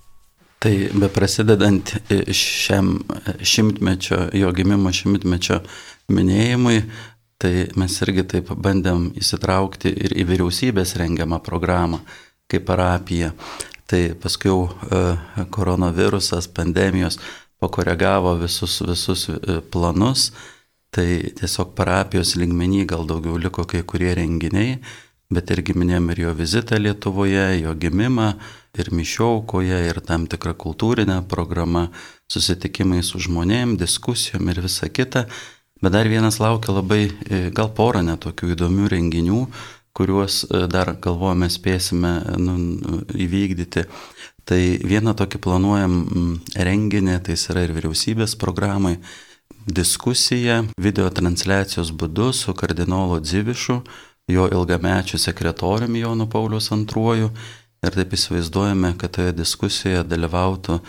Tai 0.58 0.72
be 0.98 1.06
prasidedant 1.14 1.92
šiam 2.34 2.96
šimtmečio, 3.46 4.24
jo 4.34 4.50
gimimo 4.56 4.90
šimtmečio 4.90 5.60
minėjimui, 6.12 6.82
tai 7.38 7.68
mes 7.78 7.96
irgi 8.04 8.26
taip 8.34 8.52
bandėm 8.56 9.10
įsitraukti 9.18 9.92
ir 9.92 10.16
į 10.18 10.26
vyriausybės 10.32 10.96
rengiamą 10.98 11.40
programą 11.44 12.02
kaip 12.50 12.66
parapija. 12.68 13.32
Tai 13.88 14.02
paskui 14.20 14.50
jau 14.50 14.60
e, 14.68 15.02
koronavirusas, 15.54 16.50
pandemijos 16.52 17.16
pakoregavo 17.60 18.34
visus, 18.40 18.80
visus 18.84 19.28
e, 19.32 19.60
planus 19.72 20.30
Tai 20.94 21.08
tiesiog 21.36 21.74
parapijos 21.76 22.32
lygmenį 22.40 22.86
gal 22.88 23.04
daugiau 23.08 23.36
liko 23.36 23.66
kai 23.68 23.82
kurie 23.84 24.14
renginiai, 24.16 24.78
bet 25.28 25.50
irgi 25.52 25.74
minėjom 25.76 26.06
ir 26.14 26.22
jo 26.22 26.32
vizitą 26.38 26.78
Lietuvoje, 26.80 27.44
jo 27.60 27.74
gimimą, 27.76 28.28
ir 28.78 28.88
mišiaukoje, 28.96 29.82
ir 29.90 30.00
tam 30.06 30.24
tikra 30.30 30.54
kultūrinė 30.56 31.20
programa, 31.28 31.88
susitikimai 32.32 33.02
su 33.04 33.20
žmonėm, 33.20 33.76
diskusijom 33.80 34.48
ir 34.48 34.62
visa 34.64 34.88
kita. 34.88 35.26
Bet 35.82 35.92
dar 35.94 36.08
vienas 36.10 36.40
laukia 36.42 36.74
labai, 36.74 37.04
e, 37.30 37.50
gal 37.54 37.70
porą 37.70 38.02
netokių 38.02 38.52
įdomių 38.56 38.88
renginių, 38.90 39.42
kuriuos 39.94 40.40
e, 40.48 40.64
dar 40.70 40.90
galvojame 40.98 41.46
spėsime 41.50 42.12
nu, 42.42 42.56
įvykdyti. 43.14 43.84
Tai 44.48 44.60
vieną 44.90 45.14
tokį 45.14 45.38
planuojam 45.44 45.94
renginį, 46.56 47.18
tai 47.22 47.36
yra 47.52 47.66
ir 47.66 47.74
vyriausybės 47.76 48.34
programai, 48.40 48.96
diskusija 49.68 50.62
video 50.80 51.10
transliacijos 51.14 51.92
būdu 51.92 52.32
su 52.32 52.54
kardinolo 52.56 53.20
Dzivišu, 53.20 53.82
jo 54.32 54.46
ilgamečiu 54.48 55.20
sekretoriumi 55.20 56.00
Jonu 56.00 56.26
Paulius 56.32 56.72
II. 56.72 57.28
Ir 57.78 57.94
taip 57.94 58.14
įsivaizduojame, 58.16 58.96
kad 58.98 59.12
toje 59.14 59.36
diskusijoje 59.36 60.02
dalyvautų 60.08 60.80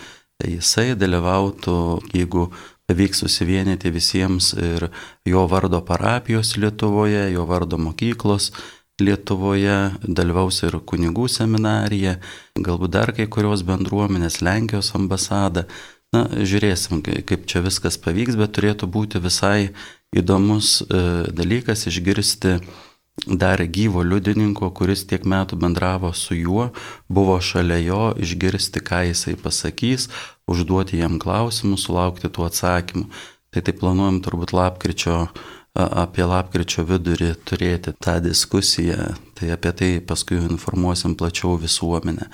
jisai, 0.48 0.94
dalyvautų, 0.98 1.76
jeigu 2.16 2.48
pavyks 2.90 3.22
susivienyti 3.22 3.94
visiems 3.94 4.50
ir 4.58 4.88
jo 5.28 5.46
vardo 5.46 5.78
parapijos 5.86 6.56
Lietuvoje, 6.58 7.28
jo 7.30 7.46
vardo 7.46 7.78
mokyklos 7.78 8.50
Lietuvoje, 9.00 9.76
dalyvaus 10.02 10.60
ir 10.66 10.76
kunigų 10.90 11.28
seminarija, 11.30 12.18
galbūt 12.58 12.92
dar 12.98 13.14
kai 13.16 13.28
kurios 13.32 13.62
bendruomenės, 13.64 14.42
Lenkijos 14.44 14.92
ambasada. 14.98 15.64
Na, 16.10 16.24
žiūrėsim, 16.26 17.04
kaip 17.06 17.46
čia 17.46 17.62
viskas 17.62 17.96
pavyks, 18.02 18.34
bet 18.36 18.56
turėtų 18.56 18.88
būti 18.90 19.22
visai 19.22 19.70
įdomus 20.16 20.80
e, 20.82 21.02
dalykas 21.30 21.86
išgirsti 21.86 22.56
dar 23.26 23.60
gyvo 23.66 24.02
liudininko, 24.06 24.70
kuris 24.72 25.04
tiek 25.06 25.26
metų 25.28 25.58
bendravo 25.60 26.12
su 26.16 26.34
juo, 26.38 26.70
buvo 27.08 27.36
šalia 27.40 27.78
jo, 27.82 28.02
išgirsti, 28.16 28.80
ką 28.80 29.04
jisai 29.10 29.36
pasakys, 29.36 30.08
užduoti 30.50 31.02
jam 31.02 31.18
klausimus, 31.20 31.86
sulaukti 31.86 32.30
tų 32.32 32.48
atsakymų. 32.48 33.08
Tai 33.50 33.60
tai 33.66 33.74
planuojam 33.74 34.20
turbūt 34.22 34.54
lapkričio 34.54 35.24
apie 35.74 36.24
lapkričio 36.26 36.84
vidurį 36.86 37.34
turėti 37.46 37.92
tą 38.02 38.18
diskusiją, 38.22 39.12
tai 39.38 39.52
apie 39.54 39.72
tai 39.72 39.90
paskui 40.02 40.40
informuosim 40.42 41.14
plačiau 41.18 41.56
visuomenę. 41.60 42.26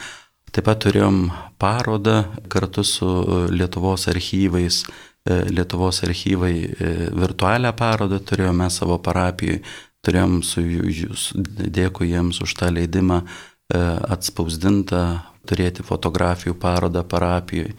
Taip 0.52 0.64
pat 0.64 0.80
turėjom 0.86 1.26
parodą 1.60 2.22
kartu 2.48 2.84
su 2.86 3.08
Lietuvos 3.52 4.06
archyvais. 4.08 4.84
E, 5.26 5.42
Lietuvos 5.52 6.00
archyvai 6.06 6.54
e, 6.64 6.92
virtualią 7.12 7.74
parodą 7.76 8.22
turėjome 8.24 8.70
savo 8.72 8.96
parapijoje, 9.02 9.60
turėjom 10.06 10.40
su 10.46 10.62
jūs, 10.62 11.28
dėkui 11.36 12.12
jiems 12.12 12.40
už 12.44 12.56
tą 12.60 12.70
leidimą 12.74 13.22
e, 13.22 13.28
atspausdintą, 14.14 15.04
turėti 15.46 15.86
fotografijų 15.86 16.56
parodą 16.62 17.04
parapijoje. 17.06 17.76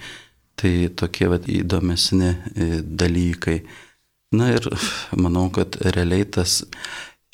Tai 0.57 0.71
tokie 0.97 1.27
vat, 1.29 1.45
įdomesni 1.45 2.31
dalykai. 2.81 3.59
Na 4.33 4.49
ir 4.55 4.65
manau, 5.13 5.51
kad 5.53 5.77
realiai 5.93 6.25
tas 6.25 6.63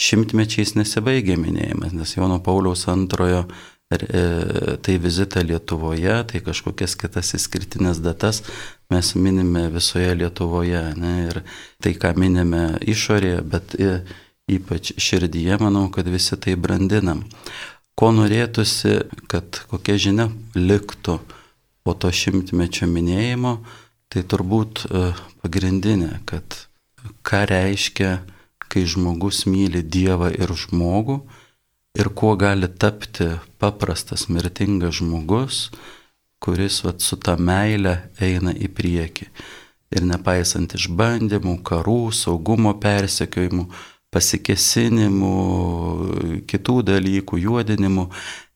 šimtmečiais 0.02 0.74
nesibaigia 0.78 1.38
minėjimas, 1.40 1.94
nes 1.96 2.16
Jono 2.18 2.40
Pauliaus 2.44 2.84
antrojo 2.92 3.44
e, 3.94 4.78
tai 4.84 4.98
vizitą 5.02 5.44
Lietuvoje, 5.46 6.16
tai 6.30 6.42
kažkokias 6.46 6.98
kitas 7.00 7.34
įskirtinės 7.38 8.02
datas 8.04 8.44
mes 8.94 9.14
minime 9.16 9.68
visoje 9.74 10.14
Lietuvoje. 10.18 10.84
Ne, 11.00 11.14
ir 11.30 11.42
tai, 11.82 11.96
ką 11.98 12.14
minime 12.20 12.66
išorėje, 12.82 13.42
bet 13.54 13.78
ypač 14.52 14.94
širdyje, 15.00 15.58
manau, 15.62 15.88
kad 15.92 16.08
visi 16.08 16.38
tai 16.40 16.56
brandinam. 16.60 17.24
Ko 17.96 18.10
norėtųsi, 18.16 19.04
kad 19.30 19.62
kokia 19.70 20.00
žinia 20.02 20.28
liktų 20.58 21.20
po 21.86 21.94
to 21.94 22.10
šimtmečio 22.12 22.88
minėjimo, 22.90 23.58
tai 24.10 24.24
turbūt 24.30 24.86
e, 24.88 25.06
pagrindinė, 25.44 26.24
kad 26.30 26.66
ką 27.26 27.44
reiškia, 27.50 28.12
kai 28.74 28.86
žmogus 28.90 29.44
myli 29.46 29.84
Dievą 29.86 30.32
ir 30.34 30.50
žmogų 30.58 31.20
ir 31.94 32.10
kuo 32.18 32.34
gali 32.40 32.68
tapti 32.68 33.36
paprastas 33.62 34.26
mirtingas 34.34 34.98
žmogus, 34.98 35.68
kuris 36.42 36.82
vat, 36.84 37.02
su 37.06 37.20
ta 37.22 37.38
meile 37.38 38.10
eina 38.20 38.52
į 38.52 38.72
priekį. 38.74 39.30
Ir 39.94 40.08
nepaisant 40.10 40.74
išbandymų, 40.74 41.60
karų, 41.62 42.10
saugumo 42.18 42.74
persekiojimų, 42.82 43.68
pasikesinimų, 44.14 45.34
kitų 46.50 46.78
dalykų, 46.92 47.42
juodinimų, 47.48 48.08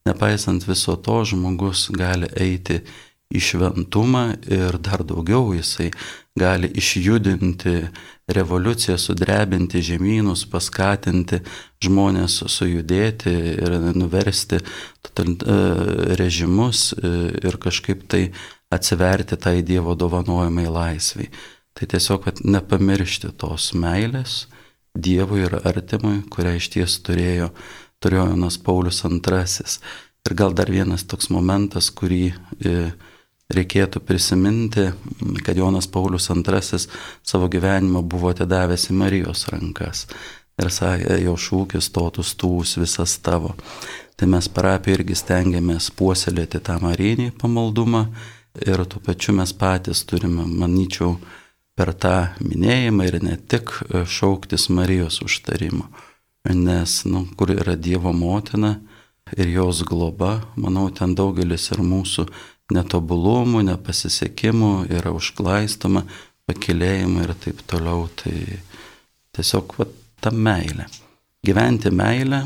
nepaisant 0.08 0.64
viso 0.68 0.96
to, 1.02 1.20
žmogus 1.28 1.88
gali 1.94 2.30
eiti 2.38 2.80
į 3.28 3.42
šventumą 3.44 4.24
ir 4.48 4.78
dar 4.80 5.02
daugiau 5.04 5.52
jisai 5.52 5.90
gali 6.38 6.70
išjudinti 6.80 7.74
revoliuciją, 8.28 8.96
sudrebinti 9.00 9.82
žemynus, 9.84 10.44
paskatinti 10.48 11.40
žmonės 11.84 12.42
sujudėti 12.48 13.32
ir 13.56 13.76
nuversti 13.96 14.60
e, 14.60 14.64
režimus 16.20 16.92
e, 16.92 17.12
ir 17.48 17.58
kažkaip 17.60 18.04
tai 18.08 18.28
atsiverti 18.72 19.36
tai 19.40 19.62
Dievo 19.64 19.96
dovanojimai 19.96 20.68
laisviai. 20.68 21.30
Tai 21.76 21.88
tiesiog, 21.88 22.30
nepamiršti 22.44 23.32
tos 23.38 23.72
meilės 23.76 24.46
Dievui 24.94 25.44
ir 25.46 25.58
artimui, 25.62 26.22
kurią 26.30 26.56
iš 26.58 26.70
ties 26.74 26.98
turėjo, 27.06 27.50
turėjo 28.02 28.30
Jonas 28.32 28.58
Paulius 28.62 29.04
II. 29.04 29.78
Ir 30.28 30.34
gal 30.36 30.54
dar 30.56 30.70
vienas 30.70 31.06
toks 31.08 31.30
momentas, 31.32 31.90
kurį 31.94 32.24
e, 32.30 32.74
reikėtų 33.54 34.02
prisiminti, 34.04 34.88
kad 35.44 35.56
Jonas 35.56 35.88
Paulius 35.88 36.28
II 36.30 36.82
savo 37.22 37.48
gyvenimą 37.48 38.02
buvo 38.02 38.32
atidavęs 38.34 38.90
į 38.90 38.98
Marijos 38.98 39.46
rankas. 39.52 40.06
Ir 40.58 40.72
sakė, 40.74 41.20
jo 41.22 41.36
šūkis 41.38 41.92
totus 41.94 42.34
tūs 42.34 42.76
visas 42.80 43.14
tavo. 43.22 43.54
Tai 44.18 44.26
mes 44.26 44.48
parapiją 44.50 44.98
irgi 44.98 45.14
stengiamės 45.14 45.92
puoselėti 45.94 46.58
tą 46.66 46.80
marinį 46.82 47.30
pamaldumą 47.38 48.08
ir 48.66 48.82
tuo 48.90 48.98
pačiu 49.04 49.36
mes 49.38 49.52
patys 49.54 50.02
turime, 50.08 50.42
manyčiau, 50.42 51.14
per 51.78 51.94
tą 51.94 52.14
minėjimą 52.42 53.06
ir 53.06 53.16
ne 53.22 53.36
tik 53.38 53.70
šauktis 54.10 54.66
Marijos 54.74 55.20
užtarimo. 55.22 55.86
Nes, 56.48 57.02
nu, 57.06 57.26
kur 57.38 57.52
yra 57.54 57.76
Dievo 57.78 58.10
motina 58.16 58.78
ir 59.36 59.50
jos 59.52 59.84
globa, 59.86 60.38
manau, 60.56 60.88
ten 60.90 61.14
daugelis 61.14 61.68
ir 61.74 61.82
mūsų 61.84 62.24
netobulumų, 62.74 63.62
nepasisekimų, 63.68 64.72
yra 64.98 65.12
užglaistoma, 65.14 66.02
pakilėjimai 66.48 67.26
ir 67.26 67.34
taip 67.44 67.62
toliau. 67.70 68.08
Tai 68.18 68.34
tiesiog 69.36 69.76
va, 69.78 69.86
ta 70.24 70.32
meilė. 70.34 70.88
Gyventi 71.46 71.92
meilę 71.94 72.42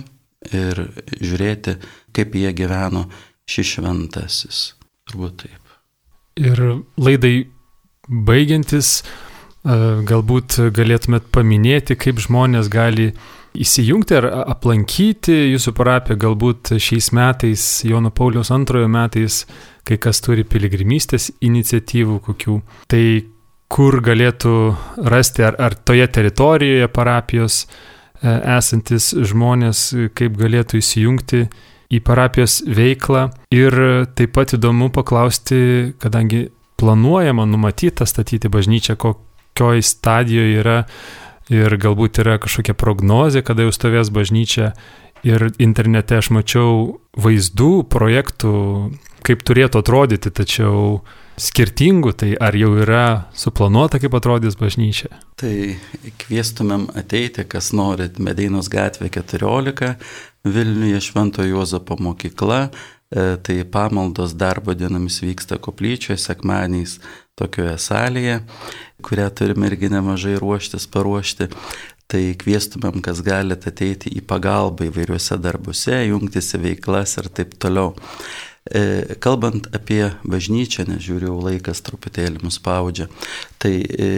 ir 0.52 0.84
žiūrėti, 1.22 1.78
kaip 2.12 2.36
jie 2.36 2.52
gyveno 2.58 3.06
šis 3.48 3.76
šventasis. 3.78 4.62
Turbūt 5.08 5.44
taip. 5.46 5.74
Ir 6.42 6.60
laidai 7.00 7.36
baigiantis, 8.12 9.00
galbūt 9.64 10.58
galėtumėt 10.74 11.30
paminėti, 11.34 11.96
kaip 11.96 12.20
žmonės 12.22 12.68
gali 12.72 13.12
įsijungti 13.52 14.16
ar 14.16 14.28
aplankyti 14.54 15.34
jūsų 15.52 15.74
parapiją, 15.76 16.18
galbūt 16.24 16.74
šiais 16.80 17.10
metais, 17.16 17.66
Jono 17.86 18.10
Pauliaus 18.14 18.50
antrojo 18.54 18.88
metais, 18.90 19.42
kai 19.86 19.98
kas 20.00 20.22
turi 20.24 20.44
piligrimystės 20.48 21.30
iniciatyvų 21.44 22.18
kokių. 22.26 22.58
Tai 22.90 23.04
kur 23.72 24.00
galėtų 24.04 24.54
rasti, 25.08 25.44
ar, 25.46 25.56
ar 25.60 25.76
toje 25.76 26.06
teritorijoje 26.12 26.88
parapijos 26.92 27.62
e, 27.64 27.68
esantis 28.56 29.12
žmonės, 29.16 29.84
kaip 30.16 30.36
galėtų 30.40 30.80
įsijungti 30.80 31.44
į 31.92 32.00
parapijos 32.04 32.62
veiklą. 32.68 33.28
Ir 33.52 33.76
taip 34.16 34.34
pat 34.36 34.56
įdomu 34.56 34.88
paklausti, 34.92 35.92
kadangi 36.00 36.46
planuojama 36.82 37.46
numatyta 37.46 38.06
statyti 38.06 38.50
bažnyčią, 38.50 38.96
kokioj 38.98 39.84
stadijoje 39.86 40.58
yra 40.58 40.78
ir 41.52 41.76
galbūt 41.78 42.18
yra 42.24 42.40
kažkokia 42.42 42.74
prognozė, 42.74 43.44
kada 43.46 43.68
jau 43.68 43.74
stovės 43.74 44.10
bažnyčia. 44.10 44.72
Ir 45.22 45.52
internete 45.62 46.18
aš 46.18 46.32
mačiau 46.34 46.98
vaizdų, 47.14 47.84
projektų, 47.86 48.54
kaip 49.22 49.44
turėtų 49.46 49.78
atrodyti, 49.84 50.32
tačiau 50.34 51.04
skirtingų, 51.38 52.12
tai 52.18 52.32
ar 52.34 52.58
jau 52.58 52.72
yra 52.82 53.04
suplanuota, 53.38 54.00
kaip 54.02 54.16
atrodys 54.18 54.58
bažnyčia? 54.58 55.12
Tai 55.38 55.54
kvieštumėm 56.24 56.88
ateiti, 56.98 57.46
kas 57.46 57.70
norit, 57.76 58.18
Medeinos 58.18 58.66
gatvė 58.72 59.12
14, 59.14 59.94
Vilniuje 60.42 60.98
Švento 61.06 61.46
Juozapo 61.46 62.00
mokykla, 62.02 62.72
tai 63.12 63.58
pamaldos 63.68 64.32
darbo 64.38 64.74
dienomis 64.74 65.20
vyksta 65.22 65.58
koplyčioje, 65.60 66.18
sekmaniais 66.20 66.98
tokioje 67.38 67.74
salėje, 67.80 68.38
kurią 69.04 69.28
turime 69.36 69.68
irgi 69.68 69.90
nemažai 69.92 70.38
ruoštis, 70.40 70.88
paruošti. 70.92 71.50
Tai 72.12 72.20
kvieštumėm, 72.36 73.00
kas 73.04 73.22
galite 73.24 73.70
ateiti 73.72 74.10
į 74.12 74.20
pagalbą 74.28 74.90
įvairiuose 74.90 75.38
darbuose, 75.40 75.94
jungtis 76.10 76.50
į 76.58 76.64
veiklas 76.66 77.16
ir 77.20 77.30
taip 77.32 77.54
toliau. 77.62 77.94
E, 78.70 79.16
kalbant 79.18 79.66
apie 79.74 80.12
bažnyčią, 80.22 80.84
nežiūriu, 80.86 81.32
laikas 81.42 81.82
truputėlį 81.82 82.44
mus 82.44 82.60
spaudžia, 82.60 83.08
tai 83.58 83.72
e, 83.82 84.10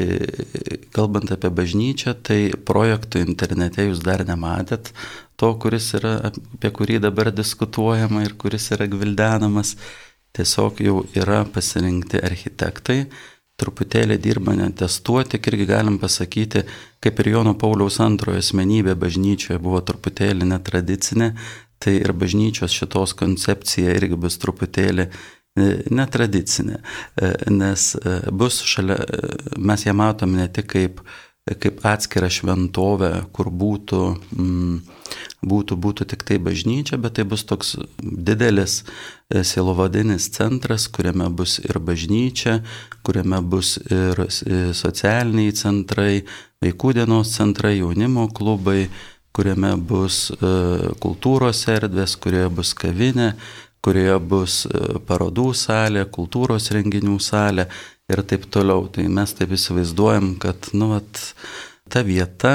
kalbant 0.93 1.33
apie 1.33 1.49
bažnyčią, 1.49 2.13
tai 2.21 2.39
projektų 2.69 3.23
internete 3.25 3.89
jūs 3.89 4.03
dar 4.05 4.21
nematėt, 4.29 4.93
to, 5.41 5.55
kuris 5.57 5.95
yra, 5.97 6.19
apie 6.29 6.75
kurį 6.77 7.01
dabar 7.07 7.33
diskutuojama 7.33 8.27
ir 8.27 8.37
kuris 8.37 8.69
yra 8.77 8.85
gvildenamas, 8.93 9.79
tiesiog 10.37 10.85
jau 10.85 10.99
yra 11.17 11.47
pasirinkti 11.49 12.21
architektai, 12.21 13.07
truputėlį 13.57 14.19
dirba 14.21 14.53
netestuoti, 14.59 15.39
irgi 15.39 15.67
galim 15.71 15.97
pasakyti, 16.03 16.65
kaip 17.01 17.21
ir 17.23 17.31
Jono 17.37 17.55
Pauliaus 17.57 18.01
antrojo 18.03 18.43
asmenybė 18.43 18.97
bažnyčioje 18.99 19.61
buvo 19.63 19.81
truputėlį 19.87 20.49
netradicinė, 20.51 21.33
Tai 21.79 21.95
ir 21.99 22.13
bažnyčios 22.17 22.73
šitos 22.73 23.13
koncepcija 23.19 23.95
irgi 23.99 24.17
bus 24.21 24.39
truputėlį 24.43 25.05
e, 25.09 25.11
netradicinė, 25.93 26.81
e, 26.81 27.35
nes 27.53 27.93
e, 27.99 28.17
bus 28.33 28.63
šalia, 28.65 28.99
mes 29.59 29.87
ją 29.87 29.95
matom 29.97 30.37
ne 30.39 30.49
tik 30.53 30.71
kaip, 30.73 31.03
kaip 31.61 31.83
atskirą 31.85 32.31
šventovę, 32.33 33.11
kur 33.37 33.51
būtų, 33.53 34.01
mm, 34.33 34.79
būtų, 35.45 35.77
būtų 35.77 36.07
tik 36.15 36.25
tai 36.25 36.39
bažnyčia, 36.41 36.97
bet 36.97 37.19
tai 37.19 37.27
bus 37.29 37.45
toks 37.45 37.75
didelis 38.01 38.81
silovadinis 39.29 40.31
centras, 40.33 40.87
kuriame 40.89 41.29
bus 41.37 41.59
ir 41.61 41.77
bažnyčia, 41.85 42.63
kuriame 43.05 43.43
bus 43.45 43.77
ir 43.93 44.25
socialiniai 44.73 45.53
centrai, 45.53 46.25
vaikų 46.65 46.95
dienos 46.97 47.35
centrai, 47.37 47.77
jaunimo 47.83 48.31
klubai, 48.33 48.87
kuriame 49.35 49.75
bus 49.77 50.29
e, 50.31 50.51
kultūros 51.03 51.65
erdvės, 51.73 52.15
kurioje 52.23 52.51
bus 52.55 52.75
kavinė, 52.79 53.33
kurioje 53.85 54.19
bus 54.23 54.59
e, 54.69 54.99
parodų 55.09 55.51
salė, 55.59 56.07
kultūros 56.15 56.71
renginių 56.75 57.19
salė 57.23 57.67
ir 58.11 58.23
taip 58.29 58.47
toliau. 58.55 58.87
Tai 58.93 59.07
mes 59.11 59.35
taip 59.35 59.55
įsivaizduojam, 59.57 60.35
kad 60.43 60.71
nu, 60.77 60.93
vat, 60.95 61.21
ta 61.91 62.05
vieta, 62.07 62.55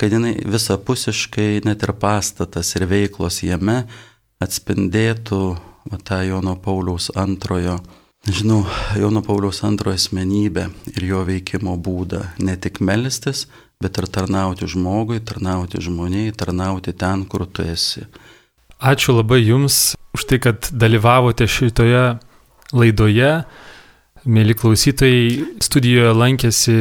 kad 0.00 0.12
jinai 0.12 0.34
visapusiškai 0.42 1.62
net 1.68 1.84
ir 1.86 1.94
pastatas 2.02 2.74
ir 2.76 2.88
veiklos 2.90 3.42
jame 3.46 3.84
atspindėtų 4.42 5.42
va, 5.86 5.98
tą 6.02 6.22
Jono 6.26 6.56
Pauliaus 6.58 7.12
antrojo, 7.14 7.78
nežinau, 8.26 8.64
Jono 8.98 9.22
Pauliaus 9.22 9.62
antrojo 9.66 10.00
asmenybę 10.00 10.66
ir 10.96 11.06
jo 11.06 11.22
veikimo 11.28 11.76
būdą. 11.78 12.24
Ne 12.42 12.58
tik 12.58 12.82
melstis, 12.82 13.46
bet 13.82 13.98
ir 13.98 14.06
tarnauti 14.06 14.68
žmogui, 14.70 15.20
tarnauti 15.20 15.82
žmoniai, 15.82 16.32
tarnauti 16.32 16.94
ten, 16.94 17.26
kur 17.26 17.46
tu 17.46 17.66
esi. 17.66 18.06
Ačiū 18.82 19.14
labai 19.18 19.42
Jums 19.42 19.94
už 20.16 20.26
tai, 20.30 20.38
kad 20.42 20.70
dalyvavote 20.70 21.46
šitoje 21.46 22.18
laidoje. 22.74 23.32
Mėly 24.22 24.54
klausytojai, 24.54 25.58
studijoje 25.62 26.14
lankėsi 26.14 26.76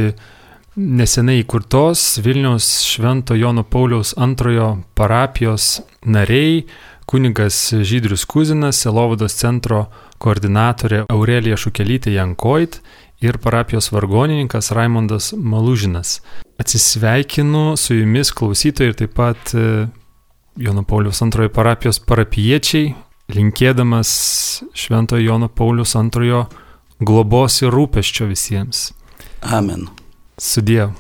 nesenai 0.78 1.42
įkurtos 1.42 2.22
Vilniaus 2.24 2.68
Švento 2.86 3.36
Jono 3.38 3.64
Pauliaus 3.66 4.14
antrojo 4.18 4.84
parapijos 4.96 5.82
nariai, 6.06 6.64
kunigas 7.10 7.74
Žydrius 7.74 8.24
Kuzinas, 8.30 8.80
Selovados 8.86 9.36
centro 9.36 9.88
koordinatorė 10.22 11.06
Aurelija 11.12 11.58
Šukelytė 11.60 12.14
Jankoit 12.16 12.80
ir 13.22 13.38
parapijos 13.38 13.92
vargonininkas 13.92 14.72
Raimondas 14.72 15.34
Malužinas. 15.38 16.22
Atsisveikinu 16.60 17.78
su 17.78 17.96
jumis 17.96 18.32
klausytojai 18.32 18.90
ir 18.92 18.98
taip 18.98 19.14
pat 19.18 19.54
e, 19.54 19.88
Jono 20.62 20.84
Paulius 20.84 21.22
antrojo 21.22 21.50
parapijos 21.54 22.02
parapiečiai, 22.06 22.94
linkėdamas 23.32 24.12
Šventojo 24.74 25.24
Jono 25.24 25.48
Paulius 25.48 25.96
antrojo 25.96 26.46
globos 27.00 27.62
ir 27.62 27.74
rūpeščio 27.74 28.28
visiems. 28.30 28.92
Amen. 29.42 29.88
Sudėjau. 30.42 30.92